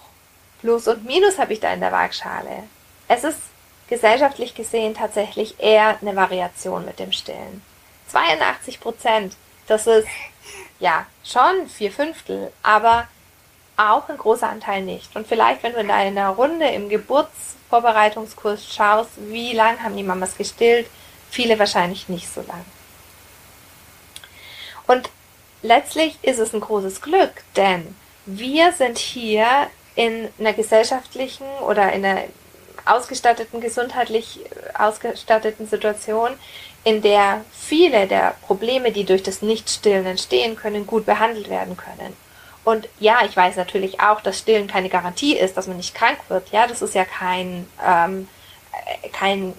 Plus 0.62 0.88
und 0.88 1.06
Minus 1.06 1.38
habe 1.38 1.54
ich 1.54 1.60
da 1.60 1.74
in 1.74 1.80
der 1.80 1.92
Waagschale. 1.92 2.64
Es 3.08 3.24
ist 3.24 3.40
gesellschaftlich 3.88 4.56
gesehen 4.56 4.94
tatsächlich 4.94 5.60
eher 5.60 5.98
eine 6.02 6.16
Variation 6.16 6.86
mit 6.86 7.00
dem 7.00 7.12
Stillen. 7.12 7.62
82 8.10 8.80
Prozent, 8.80 9.36
das 9.68 9.88
ist 9.88 10.08
ja 10.80 11.06
schon 11.24 11.68
vier 11.68 11.92
Fünftel, 11.92 12.52
aber 12.64 13.08
auch 13.78 14.08
ein 14.10 14.18
großer 14.18 14.50
Anteil 14.50 14.84
nicht. 14.84 15.16
Und 15.16 15.28
vielleicht, 15.28 15.64
wenn 15.64 15.74
du 15.74 15.80
in 15.80 15.88
deiner 15.88 16.30
Runde 16.30 16.68
im 16.68 16.90
Geburtsvorbereitungskurs 16.90 18.74
schaust, 18.74 19.12
wie 19.18 19.54
lang 19.54 19.82
haben 19.84 19.98
die 19.98 20.04
Mamas 20.04 20.38
gestillt, 20.38 20.88
viele 21.30 21.60
wahrscheinlich 21.60 22.08
nicht 22.08 22.34
so 22.34 22.42
lang. 22.42 22.66
Und 24.88 25.10
letztlich 25.62 26.18
ist 26.22 26.40
es 26.40 26.54
ein 26.54 26.62
großes 26.62 27.02
Glück, 27.02 27.44
denn 27.56 27.96
wir 28.26 28.72
sind 28.72 28.98
hier 28.98 29.68
in 29.96 30.30
einer 30.40 30.54
gesellschaftlichen 30.54 31.48
oder 31.68 31.92
in 31.94 32.06
einer 32.06 32.24
ausgestatteten, 32.86 33.62
gesundheitlich 33.62 34.40
ausgestatteten 34.78 35.68
Situation, 35.68 36.32
in 36.84 37.02
der 37.02 37.44
viele 37.52 38.08
der 38.08 38.36
Probleme, 38.46 38.92
die 38.92 39.06
durch 39.06 39.24
das 39.24 39.42
Nichtstillen 39.42 40.06
entstehen 40.06 40.56
können, 40.56 40.86
gut 40.86 41.06
behandelt 41.06 41.50
werden 41.50 41.78
können. 41.78 42.16
Und 42.64 42.90
ja, 43.00 43.20
ich 43.24 43.36
weiß 43.36 43.56
natürlich 43.58 44.02
auch, 44.02 44.22
dass 44.22 44.40
Stillen 44.40 44.68
keine 44.68 44.90
Garantie 44.90 45.38
ist, 45.38 45.56
dass 45.56 45.68
man 45.68 45.78
nicht 45.78 45.94
krank 45.94 46.18
wird. 46.30 46.50
Ja, 46.50 46.66
das 46.68 46.82
ist 46.82 46.96
ja 46.96 47.06
kein, 47.06 47.68
ähm, 47.86 48.28
kein, 49.14 49.54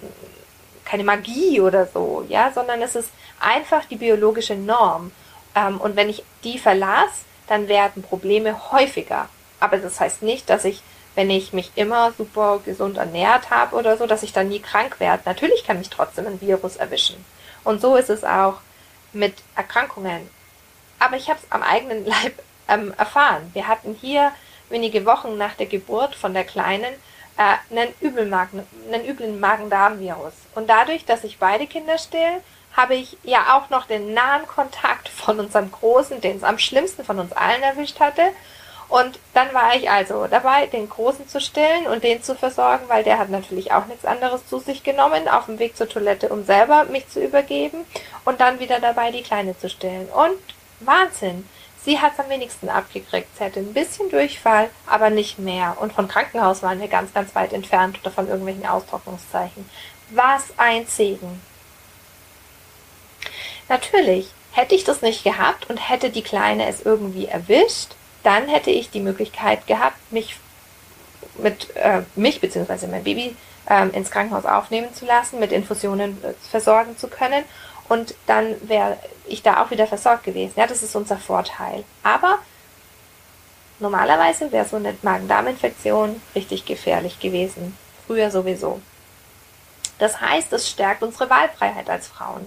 keine 0.83 1.05
Magie 1.05 1.61
oder 1.61 1.87
so, 1.87 2.25
ja, 2.27 2.51
sondern 2.53 2.81
es 2.81 2.95
ist 2.95 3.09
einfach 3.39 3.85
die 3.85 3.95
biologische 3.95 4.55
Norm. 4.55 5.11
Ähm, 5.55 5.79
und 5.79 5.95
wenn 5.95 6.09
ich 6.09 6.23
die 6.43 6.59
verlasse, 6.59 7.23
dann 7.47 7.69
werden 7.69 8.03
Probleme 8.03 8.71
häufiger. 8.71 9.29
Aber 9.59 9.77
das 9.77 9.99
heißt 9.99 10.21
nicht, 10.21 10.49
dass 10.49 10.65
ich, 10.65 10.81
wenn 11.17 11.31
ich 11.31 11.51
mich 11.51 11.71
immer 11.73 12.11
super 12.11 12.59
gesund 12.63 12.97
ernährt 12.97 13.49
habe 13.49 13.75
oder 13.75 13.97
so, 13.97 14.05
dass 14.05 14.21
ich 14.21 14.33
dann 14.33 14.49
nie 14.49 14.59
krank 14.59 14.99
werde. 14.99 15.23
Natürlich 15.25 15.65
kann 15.65 15.79
mich 15.79 15.89
trotzdem 15.89 16.27
ein 16.27 16.41
Virus 16.41 16.75
erwischen. 16.75 17.25
Und 17.63 17.81
so 17.81 17.95
ist 17.95 18.11
es 18.11 18.23
auch 18.23 18.59
mit 19.13 19.33
Erkrankungen. 19.55 20.29
Aber 20.99 21.17
ich 21.17 21.27
habe 21.27 21.39
es 21.41 21.51
am 21.51 21.63
eigenen 21.63 22.05
Leib 22.05 22.33
ähm, 22.67 22.93
erfahren. 22.99 23.49
Wir 23.53 23.67
hatten 23.67 23.97
hier 23.99 24.31
wenige 24.69 25.07
Wochen 25.07 25.39
nach 25.39 25.55
der 25.55 25.65
Geburt 25.65 26.13
von 26.13 26.35
der 26.35 26.43
Kleinen 26.43 26.93
äh, 27.37 27.55
einen, 27.75 27.95
Übelmagen, 27.99 28.61
einen 28.85 29.03
üblen 29.03 29.39
Magen-Darm-Virus. 29.39 30.33
Und 30.53 30.69
dadurch, 30.69 31.05
dass 31.05 31.23
ich 31.23 31.39
beide 31.39 31.65
Kinder 31.65 31.97
still, 31.97 32.43
habe 32.73 32.93
ich 32.93 33.17
ja 33.23 33.57
auch 33.57 33.71
noch 33.71 33.87
den 33.87 34.13
nahen 34.13 34.45
Kontakt 34.45 35.09
von 35.09 35.39
unserem 35.39 35.71
Großen, 35.71 36.21
den 36.21 36.37
es 36.37 36.43
am 36.43 36.59
schlimmsten 36.59 37.03
von 37.03 37.17
uns 37.17 37.31
allen 37.31 37.63
erwischt 37.63 37.99
hatte. 37.99 38.21
Und 38.89 39.19
dann 39.33 39.53
war 39.53 39.75
ich 39.75 39.89
also 39.89 40.27
dabei, 40.27 40.67
den 40.67 40.89
Großen 40.89 41.27
zu 41.27 41.41
stillen 41.41 41.87
und 41.87 42.03
den 42.03 42.23
zu 42.23 42.35
versorgen, 42.35 42.85
weil 42.87 43.03
der 43.03 43.19
hat 43.19 43.29
natürlich 43.29 43.73
auch 43.73 43.85
nichts 43.85 44.05
anderes 44.05 44.47
zu 44.47 44.59
sich 44.59 44.83
genommen, 44.83 45.27
auf 45.27 45.45
dem 45.45 45.59
Weg 45.59 45.75
zur 45.75 45.89
Toilette, 45.89 46.29
um 46.29 46.45
selber 46.45 46.85
mich 46.85 47.07
zu 47.09 47.21
übergeben. 47.21 47.85
Und 48.23 48.39
dann 48.39 48.59
wieder 48.59 48.79
dabei, 48.79 49.11
die 49.11 49.23
Kleine 49.23 49.57
zu 49.57 49.69
stillen. 49.69 50.07
Und 50.09 50.37
Wahnsinn! 50.79 51.47
Sie 51.83 51.99
hat 52.01 52.13
es 52.13 52.19
am 52.19 52.29
wenigsten 52.29 52.67
abgekriegt. 52.67 53.29
Sie 53.37 53.43
hatte 53.43 53.59
ein 53.59 53.73
bisschen 53.73 54.09
Durchfall, 54.09 54.69
aber 54.87 55.09
nicht 55.09 55.39
mehr. 55.39 55.77
Und 55.79 55.93
von 55.93 56.09
Krankenhaus 56.09 56.61
waren 56.61 56.81
wir 56.81 56.89
ganz, 56.89 57.13
ganz 57.13 57.33
weit 57.33 57.53
entfernt 57.53 57.99
oder 58.01 58.11
von 58.11 58.27
irgendwelchen 58.27 58.65
Austrocknungszeichen. 58.65 59.69
Was 60.09 60.43
ein 60.57 60.85
Segen. 60.85 61.41
Natürlich, 63.69 64.29
hätte 64.51 64.75
ich 64.75 64.83
das 64.83 65.01
nicht 65.01 65.23
gehabt 65.23 65.69
und 65.69 65.77
hätte 65.77 66.09
die 66.09 66.23
Kleine 66.23 66.67
es 66.67 66.81
irgendwie 66.81 67.27
erwischt, 67.27 67.95
dann 68.27 68.49
hätte 68.49 68.71
ich 68.71 68.89
die 68.89 68.99
Möglichkeit 68.99 69.67
gehabt, 69.67 69.95
mich 70.11 70.35
mit 71.37 71.73
äh, 71.77 72.01
mich 72.15 72.41
bzw. 72.41 72.87
mein 72.87 73.05
Baby 73.05 73.37
ähm, 73.69 73.93
ins 73.93 74.11
Krankenhaus 74.11 74.43
aufnehmen 74.43 74.93
zu 74.93 75.05
lassen, 75.05 75.39
mit 75.39 75.53
Infusionen 75.53 76.21
äh, 76.21 76.33
versorgen 76.49 76.97
zu 76.97 77.07
können 77.07 77.45
und 77.87 78.15
dann 78.25 78.55
wäre 78.67 78.97
ich 79.27 79.43
da 79.43 79.63
auch 79.63 79.71
wieder 79.71 79.87
versorgt 79.87 80.25
gewesen. 80.25 80.53
Ja, 80.57 80.67
das 80.67 80.83
ist 80.83 80.93
unser 80.93 81.17
Vorteil. 81.17 81.85
Aber 82.03 82.39
normalerweise 83.79 84.51
wäre 84.51 84.65
so 84.65 84.75
eine 84.75 84.93
Magen-Darm-Infektion 85.03 86.21
richtig 86.35 86.65
gefährlich 86.65 87.21
gewesen. 87.21 87.77
Früher 88.07 88.29
sowieso. 88.29 88.81
Das 89.99 90.19
heißt, 90.19 90.51
es 90.51 90.69
stärkt 90.69 91.01
unsere 91.01 91.29
Wahlfreiheit 91.29 91.89
als 91.89 92.07
Frauen. 92.07 92.45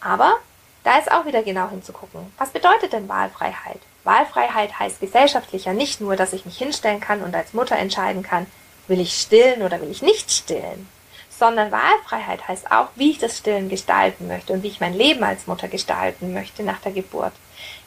Aber 0.00 0.36
da 0.84 0.98
ist 0.98 1.12
auch 1.12 1.26
wieder 1.26 1.42
genau 1.42 1.68
hinzugucken. 1.68 2.32
Was 2.38 2.48
bedeutet 2.48 2.94
denn 2.94 3.10
Wahlfreiheit? 3.10 3.80
Wahlfreiheit 4.04 4.78
heißt 4.78 5.00
gesellschaftlicher 5.00 5.72
nicht 5.72 6.00
nur, 6.00 6.16
dass 6.16 6.32
ich 6.32 6.44
mich 6.44 6.58
hinstellen 6.58 7.00
kann 7.00 7.22
und 7.22 7.34
als 7.34 7.52
Mutter 7.52 7.76
entscheiden 7.76 8.22
kann, 8.22 8.46
will 8.88 9.00
ich 9.00 9.12
stillen 9.14 9.62
oder 9.62 9.80
will 9.80 9.90
ich 9.90 10.02
nicht 10.02 10.30
stillen, 10.30 10.88
sondern 11.28 11.72
Wahlfreiheit 11.72 12.46
heißt 12.48 12.70
auch, 12.70 12.88
wie 12.96 13.12
ich 13.12 13.18
das 13.18 13.38
Stillen 13.38 13.68
gestalten 13.68 14.28
möchte 14.28 14.52
und 14.52 14.62
wie 14.62 14.68
ich 14.68 14.80
mein 14.80 14.94
Leben 14.94 15.22
als 15.22 15.46
Mutter 15.46 15.68
gestalten 15.68 16.32
möchte 16.32 16.62
nach 16.62 16.80
der 16.80 16.92
Geburt. 16.92 17.32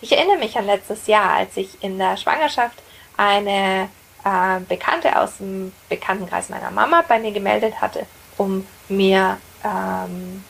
Ich 0.02 0.12
erinnere 0.12 0.38
mich 0.38 0.58
an 0.58 0.66
letztes 0.66 1.08
Jahr, 1.08 1.32
als 1.34 1.58
ich 1.58 1.84
in 1.84 1.98
der 1.98 2.18
Schwangerschaft 2.18 2.78
eine 3.18 3.90
äh, 4.24 4.60
Bekannte 4.68 5.20
aus 5.20 5.38
dem 5.38 5.74
Bekanntenkreis 5.90 6.50
meiner 6.50 6.72
Mama 6.72 7.04
bei 7.08 7.20
mir 7.20 7.32
gemeldet 7.32 7.82
hatte, 7.82 8.06
um 8.38 8.66
mir 8.90 9.38
ähm, 9.64 10.44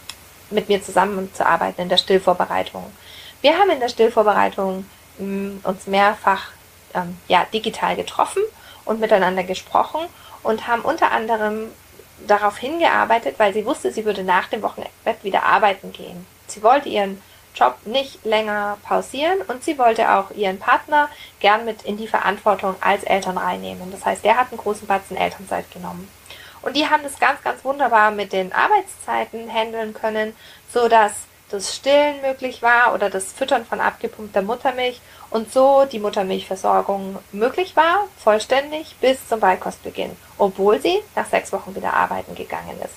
mit 0.50 0.70
mir 0.70 0.82
zusammenzuarbeiten 0.84 1.82
in 1.82 1.90
der 1.90 1.98
Stillvorbereitung. 1.98 2.86
Wir 3.42 3.58
haben 3.58 3.72
in 3.72 3.80
der 3.80 3.90
Stillvorbereitung 3.90 4.86
uns 5.18 5.88
mehrfach 5.88 6.52
ähm, 6.94 7.18
ja, 7.28 7.46
digital 7.54 7.96
getroffen 7.96 8.42
und 8.86 9.00
miteinander 9.00 9.44
gesprochen 9.44 10.02
und 10.42 10.68
haben 10.68 10.82
unter 10.82 11.12
anderem 11.12 11.72
darauf 12.28 12.58
hingearbeitet, 12.58 13.36
weil 13.38 13.54
sie 13.54 13.66
wusste, 13.66 13.92
sie 13.92 14.06
würde 14.06 14.24
nach 14.24 14.48
dem 14.48 14.62
Wochenbett 14.62 15.24
wieder 15.24 15.44
arbeiten 15.44 15.92
gehen. 15.92 16.26
Sie 16.48 16.64
wollte 16.64 16.90
ihren 16.90 17.22
Job 17.56 17.78
nicht 17.86 18.24
länger 18.26 18.78
pausieren 18.84 19.42
und 19.48 19.64
sie 19.64 19.78
wollte 19.78 20.12
auch 20.12 20.32
ihren 20.32 20.60
Partner 20.60 21.10
gern 21.40 21.66
mit 21.66 21.84
in 21.84 21.98
die 21.98 22.08
Verantwortung 22.08 22.76
als 22.82 23.04
Eltern 23.04 23.38
reinnehmen. 23.38 23.92
Das 23.92 24.06
heißt, 24.06 24.24
der 24.24 24.38
hat 24.38 24.50
einen 24.50 24.58
großen 24.58 24.88
Batzen 24.88 25.18
Elternzeit 25.18 25.70
genommen. 25.72 26.10
Und 26.62 26.76
die 26.78 26.90
haben 26.90 27.04
das 27.04 27.20
ganz, 27.20 27.42
ganz 27.44 27.64
wunderbar 27.64 28.12
mit 28.12 28.34
den 28.34 28.54
Arbeitszeiten 28.54 29.54
handeln 29.54 29.94
können, 29.94 30.36
so 30.74 30.88
dass 30.88 31.12
das 31.54 31.76
Stillen 31.76 32.22
möglich 32.22 32.62
war 32.64 32.96
oder 32.96 33.10
das 33.10 33.32
Füttern 33.32 33.66
von 33.66 33.80
abgepumpter 33.80 34.42
Muttermilch 34.42 35.00
und 35.30 35.54
so 35.54 35.86
die 35.86 36.00
Muttermilchversorgung 36.00 37.20
möglich 37.32 37.76
war, 37.76 38.08
vollständig 38.18 38.96
bis 39.00 39.28
zum 39.28 39.40
Beikostbeginn, 39.40 40.16
obwohl 40.40 40.82
sie 40.82 41.00
nach 41.16 41.28
sechs 41.28 41.54
Wochen 41.54 41.76
wieder 41.76 41.94
arbeiten 41.94 42.34
gegangen 42.34 42.80
ist. 42.84 42.96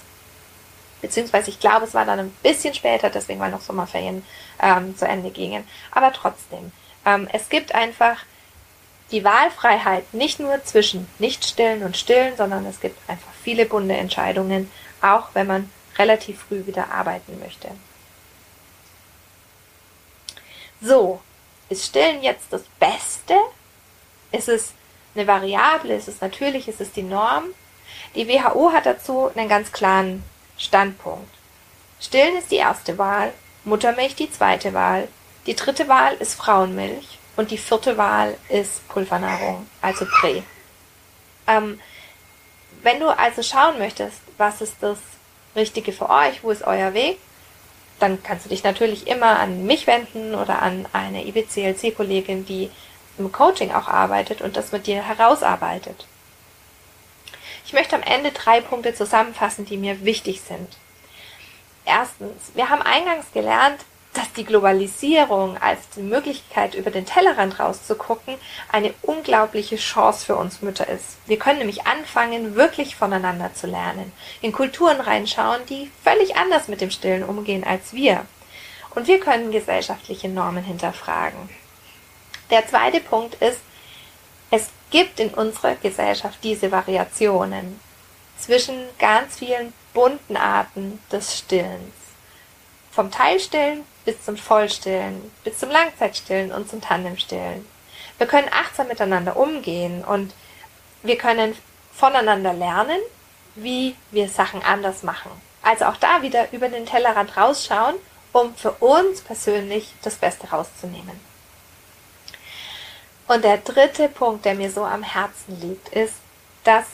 Beziehungsweise 1.03 1.51
ich 1.51 1.61
glaube, 1.61 1.85
es 1.85 1.93
war 1.93 2.07
dann 2.07 2.19
ein 2.19 2.37
bisschen 2.43 2.73
später, 2.73 3.11
deswegen 3.11 3.41
weil 3.41 3.51
noch 3.51 3.61
Sommerferien 3.61 4.25
ähm, 4.63 4.97
zu 4.97 5.07
Ende 5.07 5.31
gingen. 5.31 5.65
Aber 5.91 6.13
trotzdem, 6.15 6.73
ähm, 7.05 7.29
es 7.33 7.51
gibt 7.51 7.75
einfach 7.75 8.25
die 9.11 9.23
Wahlfreiheit 9.23 10.15
nicht 10.15 10.41
nur 10.41 10.65
zwischen 10.65 11.07
nicht 11.19 11.45
stillen 11.45 11.83
und 11.83 11.97
stillen, 11.97 12.37
sondern 12.39 12.65
es 12.65 12.81
gibt 12.81 12.99
einfach 13.09 13.31
viele 13.43 13.67
bunte 13.67 13.95
Entscheidungen, 13.95 14.71
auch 15.03 15.29
wenn 15.35 15.47
man 15.47 15.71
relativ 15.99 16.43
früh 16.49 16.67
wieder 16.67 16.91
arbeiten 16.91 17.39
möchte. 17.39 17.69
So, 20.81 21.21
ist 21.69 21.87
Stillen 21.87 22.23
jetzt 22.23 22.47
das 22.51 22.63
Beste? 22.79 23.35
Ist 24.33 24.49
es 24.49 24.73
eine 25.15 25.27
Variable? 25.27 25.95
Ist 25.95 26.09
es 26.09 26.21
natürlich? 26.21 26.69
Ist 26.69 26.81
es 26.81 26.93
die 26.93 27.03
Norm? 27.03 27.45
Die 28.15 28.29
WHO 28.29 28.73
hat 28.73 28.87
dazu 28.87 29.31
einen 29.35 29.49
ganz 29.49 29.73
klaren 29.73 30.23
Standpunkt. 30.59 31.33
Stillen 32.01 32.37
ist 32.37 32.51
die 32.51 32.57
erste 32.57 32.99
Wahl, 32.99 33.33
Muttermilch 33.65 34.15
die 34.15 34.31
zweite 34.31 34.75
Wahl, 34.75 35.09
die 35.47 35.57
dritte 35.57 35.89
Wahl 35.89 36.15
ist 36.15 36.35
Frauenmilch 36.35 37.19
und 37.37 37.51
die 37.51 37.59
vierte 37.59 37.97
Wahl 37.97 38.37
ist 38.49 38.87
Pulvernahrung, 38.89 39.67
also 39.81 40.05
Prä. 40.05 40.43
Ähm, 41.47 41.81
wenn 42.83 43.01
du 43.01 43.09
also 43.09 43.43
schauen 43.43 43.79
möchtest, 43.79 44.21
was 44.37 44.61
ist 44.61 44.77
das 44.81 44.99
Richtige 45.55 45.93
für 45.93 46.11
euch, 46.11 46.43
wo 46.43 46.51
ist 46.51 46.63
euer 46.63 46.95
Weg, 46.95 47.19
dann 47.99 48.23
kannst 48.23 48.45
du 48.45 48.51
dich 48.51 48.63
natürlich 48.63 49.07
immer 49.07 49.39
an 49.39 49.67
mich 49.67 49.87
wenden 49.87 50.35
oder 50.35 50.63
an 50.63 50.87
eine 50.93 51.27
IBCLC-Kollegin, 51.27 52.45
die 52.45 52.71
im 53.19 53.33
Coaching 53.33 53.73
auch 53.73 53.89
arbeitet 53.89 54.43
und 54.43 54.57
das 54.57 54.73
mit 54.73 54.87
dir 54.87 55.03
herausarbeitet. 55.03 56.07
Ich 57.65 57.73
möchte 57.73 57.97
am 57.97 58.03
Ende 58.03 58.31
drei 58.31 58.61
Punkte 58.61 58.95
zusammenfassen, 58.95 59.65
die 59.65 59.77
mir 59.77 60.05
wichtig 60.05 60.41
sind. 60.41 60.77
Erstens, 61.85 62.53
wir 62.55 62.69
haben 62.69 62.83
eingangs 62.83 63.27
gelernt, 63.33 63.81
dass 64.17 64.33
die 64.33 64.45
Globalisierung 64.45 65.59
als 65.59 65.91
die 65.95 66.03
Möglichkeit, 66.03 66.75
über 66.75 66.91
den 66.91 67.05
Tellerrand 67.05 67.61
rauszugucken, 67.61 68.37
eine 68.73 68.95
unglaubliche 69.03 69.77
Chance 69.77 70.25
für 70.25 70.37
uns 70.37 70.63
Mütter 70.63 70.89
ist. 70.89 71.19
Wir 71.27 71.39
können 71.39 71.59
nämlich 71.59 71.87
anfangen, 71.87 72.55
wirklich 72.55 72.97
voneinander 72.97 73.53
zu 73.53 73.67
lernen, 73.67 74.13
in 74.41 74.53
Kulturen 74.53 75.01
reinschauen, 75.01 75.61
die 75.69 75.91
völlig 76.03 76.37
anders 76.37 76.69
mit 76.69 76.81
dem 76.81 76.91
Stillen 76.91 77.25
umgehen 77.25 77.65
als 77.65 77.93
wir. 77.93 78.25
Und 78.95 79.07
wir 79.07 79.21
können 79.21 79.53
gesellschaftliche 79.53 80.29
Normen 80.29 80.65
hinterfragen. 80.65 81.51
Der 82.51 82.67
zweite 82.67 83.01
Punkt 83.01 83.35
ist, 83.43 83.61
es 84.51 84.71
gibt 84.91 85.21
in 85.21 85.31
unserer 85.31 85.75
Gesellschaft 85.75 86.39
diese 86.43 86.73
Variationen 86.73 87.79
zwischen 88.39 88.77
ganz 88.99 89.39
vielen 89.39 89.75
bunten 89.93 90.37
Arten 90.37 91.01
des 91.13 91.37
Stillens. 91.37 91.95
Vom 92.93 93.11
Teilstillen 93.11 93.85
bis 94.07 94.25
zum 94.25 94.39
Vollstillen, 94.39 95.31
bis 95.45 95.59
zum 95.59 95.69
Langzeitstillen 95.69 96.53
und 96.53 96.71
zum 96.71 96.81
Tandemstillen. 96.81 97.67
Wir 98.17 98.27
können 98.27 98.49
achtsam 98.51 98.89
miteinander 98.89 99.37
umgehen 99.37 100.03
und 100.03 100.33
wir 101.03 101.19
können 101.19 101.55
voneinander 101.95 102.55
lernen, 102.55 103.01
wie 103.55 103.95
wir 104.11 104.29
Sachen 104.29 104.63
anders 104.63 105.03
machen. 105.03 105.31
Also 105.63 105.87
auch 105.87 105.97
da 105.97 106.23
wieder 106.23 106.53
über 106.53 106.69
den 106.69 106.87
Tellerrand 106.87 107.37
rausschauen, 107.37 107.97
um 108.33 108.55
für 108.55 108.71
uns 108.73 109.21
persönlich 109.21 109.93
das 110.03 110.15
Beste 110.15 110.49
rauszunehmen. 110.49 111.21
Und 113.27 113.45
der 113.45 113.59
dritte 113.59 114.09
Punkt, 114.09 114.45
der 114.45 114.55
mir 114.55 114.71
so 114.71 114.85
am 114.85 115.03
Herzen 115.03 115.61
liegt, 115.61 115.89
ist, 115.89 116.15
dass 116.65 116.85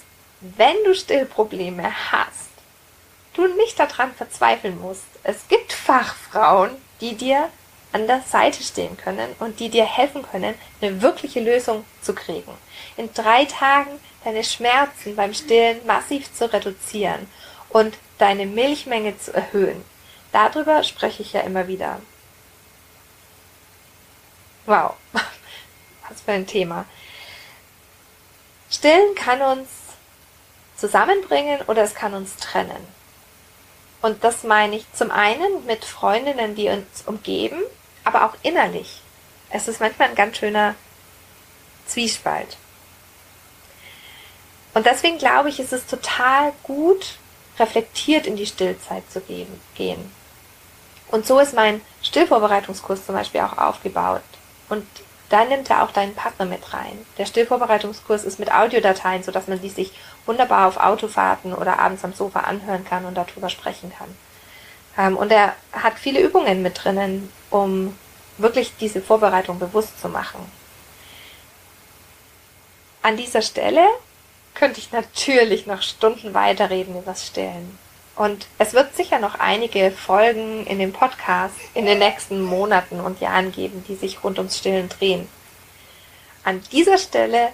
wenn 0.41 0.77
du 0.85 0.95
Stillprobleme 0.95 1.93
hast, 2.11 2.51
du 3.35 3.47
nicht 3.57 3.79
daran 3.79 4.15
verzweifeln 4.15 4.81
musst. 4.81 5.05
Es 5.23 5.47
gibt 5.49 5.73
Fachfrauen, 5.73 6.71
die 7.03 7.17
dir 7.17 7.51
an 7.93 8.07
der 8.07 8.23
Seite 8.23 8.63
stehen 8.63 8.97
können 8.97 9.35
und 9.39 9.61
die 9.61 9.69
dir 9.69 9.85
helfen 9.85 10.23
können, 10.23 10.55
eine 10.81 11.03
wirkliche 11.03 11.41
Lösung 11.41 11.85
zu 12.01 12.15
kriegen. 12.15 12.53
In 12.97 13.13
drei 13.13 13.45
Tagen 13.45 14.01
deine 14.25 14.45
Schmerzen 14.45 15.15
beim 15.15 15.35
Stillen 15.35 15.85
massiv 15.87 16.33
zu 16.33 16.51
reduzieren 16.51 17.29
und 17.69 17.99
deine 18.19 18.47
Milchmenge 18.47 19.19
zu 19.19 19.35
erhöhen. 19.35 19.85
Darüber 20.31 20.83
spreche 20.85 21.23
ich 21.23 21.35
ja 21.35 21.41
immer 21.41 21.69
wieder. 21.69 22.01
Wow, 24.65 24.95
was 25.13 26.21
für 26.25 26.33
ein 26.33 26.47
Thema. 26.47 26.87
Stillen 28.71 29.15
kann 29.15 29.43
uns 29.43 29.69
zusammenbringen 30.77 31.61
oder 31.67 31.83
es 31.83 31.95
kann 31.95 32.15
uns 32.15 32.37
trennen. 32.37 33.02
Und 34.03 34.25
das 34.25 34.43
meine 34.43 34.77
ich 34.77 34.93
zum 34.93 35.11
einen 35.11 35.65
mit 35.65 35.85
Freundinnen, 35.85 36.57
die 36.57 36.69
uns 36.69 37.05
umgeben, 37.07 37.63
aber 38.05 38.27
auch 38.27 38.35
innerlich. 38.43 39.01
Es 39.49 39.69
ist 39.69 39.81
manchmal 39.81 40.09
ein 40.09 40.15
ganz 40.17 40.39
schöner 40.39 40.75
Zwiespalt. 41.87 42.57
Und 44.75 44.87
deswegen 44.87 45.19
glaube 45.19 45.51
ich, 45.51 45.61
ist 45.61 45.73
es 45.73 45.87
total 45.87 46.53
gut, 46.63 47.17
reflektiert 47.59 48.27
in 48.27 48.37
die 48.37 48.47
Stillzeit 48.47 49.05
zu 49.11 49.21
gehen. 49.21 50.11
Und 51.09 51.27
so 51.27 51.39
ist 51.39 51.55
mein 51.55 51.83
Stillvorbereitungskurs 52.03 53.07
zum 53.07 53.15
Beispiel 53.15 53.43
auch 53.43 53.59
aufgebaut. 53.59 54.23
Und 54.69 54.87
da 55.33 55.47
nimmt 55.47 55.71
er 55.71 55.83
auch 55.83 55.93
deinen 55.93 56.15
Partner 56.15 56.45
mit 56.45 56.75
rein. 56.75 57.07
Der 57.17 57.25
Stillvorbereitungskurs 57.25 58.23
ist 58.25 58.39
mit 58.39 58.53
Audiodateien, 58.53 59.23
sodass 59.23 59.49
man 59.49 59.63
die 59.63 59.71
sich 59.71 59.91
wunderbar 60.27 60.69
auf 60.69 60.77
Autofahrten 60.77 61.55
oder 61.55 61.79
abends 61.79 62.05
am 62.05 62.13
Sofa 62.13 62.41
anhören 62.41 62.85
kann 62.85 63.07
und 63.07 63.15
darüber 63.15 63.49
sprechen 63.49 63.91
kann. 63.97 64.15
Ähm, 64.99 65.17
und 65.17 65.33
er 65.33 65.55
hat 65.73 65.99
viele 65.99 66.21
Übungen 66.21 66.61
mit 66.61 66.85
drinnen, 66.85 67.33
um 67.49 67.97
wirklich 68.37 68.77
diese 68.79 69.01
Vorbereitung 69.01 69.59
bewusst 69.59 69.99
zu 70.03 70.11
machen. 70.11 70.41
An 73.01 73.17
dieser 73.17 73.41
Stelle 73.41 73.87
könnte 74.53 74.81
ich 74.81 74.93
natürlich 74.93 75.67
noch 75.67 75.81
Stunden 75.81 76.35
weiterreden 76.35 76.95
über 76.95 77.13
das 77.13 77.27
Stillen. 77.27 77.79
Und 78.17 78.47
es 78.59 78.75
wird 78.75 78.95
sicher 78.95 79.19
noch 79.19 79.39
einige 79.39 79.91
Folgen 79.91 80.67
in 80.67 80.79
dem 80.79 80.93
Podcast 80.93 81.55
in 81.75 81.87
den 81.87 81.99
nächsten 81.99 82.43
Monaten 82.43 83.01
und 83.01 83.21
Jahren 83.21 83.53
geben, 83.53 83.85
die 83.89 83.95
sich 83.95 84.23
rund 84.23 84.39
ums 84.39 84.59
Stillen 84.59 84.89
drehen. 84.89 85.29
An 86.45 86.61
dieser 86.73 86.99
Stelle 86.99 87.49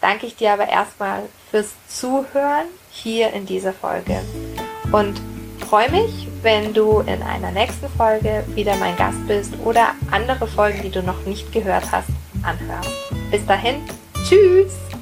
danke 0.00 0.26
ich 0.26 0.36
dir 0.36 0.52
aber 0.52 0.68
erstmal 0.68 1.22
fürs 1.50 1.70
Zuhören 1.88 2.66
hier 2.90 3.32
in 3.32 3.46
dieser 3.46 3.72
Folge 3.72 4.20
und 4.92 5.20
freue 5.68 5.90
mich, 5.90 6.28
wenn 6.42 6.74
du 6.74 7.00
in 7.00 7.22
einer 7.22 7.50
nächsten 7.50 7.88
Folge 7.88 8.44
wieder 8.48 8.76
mein 8.76 8.96
Gast 8.96 9.26
bist 9.26 9.54
oder 9.64 9.94
andere 10.10 10.46
Folgen, 10.46 10.82
die 10.82 10.90
du 10.90 11.02
noch 11.02 11.24
nicht 11.24 11.52
gehört 11.52 11.90
hast, 11.90 12.08
anhörst. 12.42 12.90
Bis 13.30 13.44
dahin, 13.46 13.76
tschüss! 14.28 14.93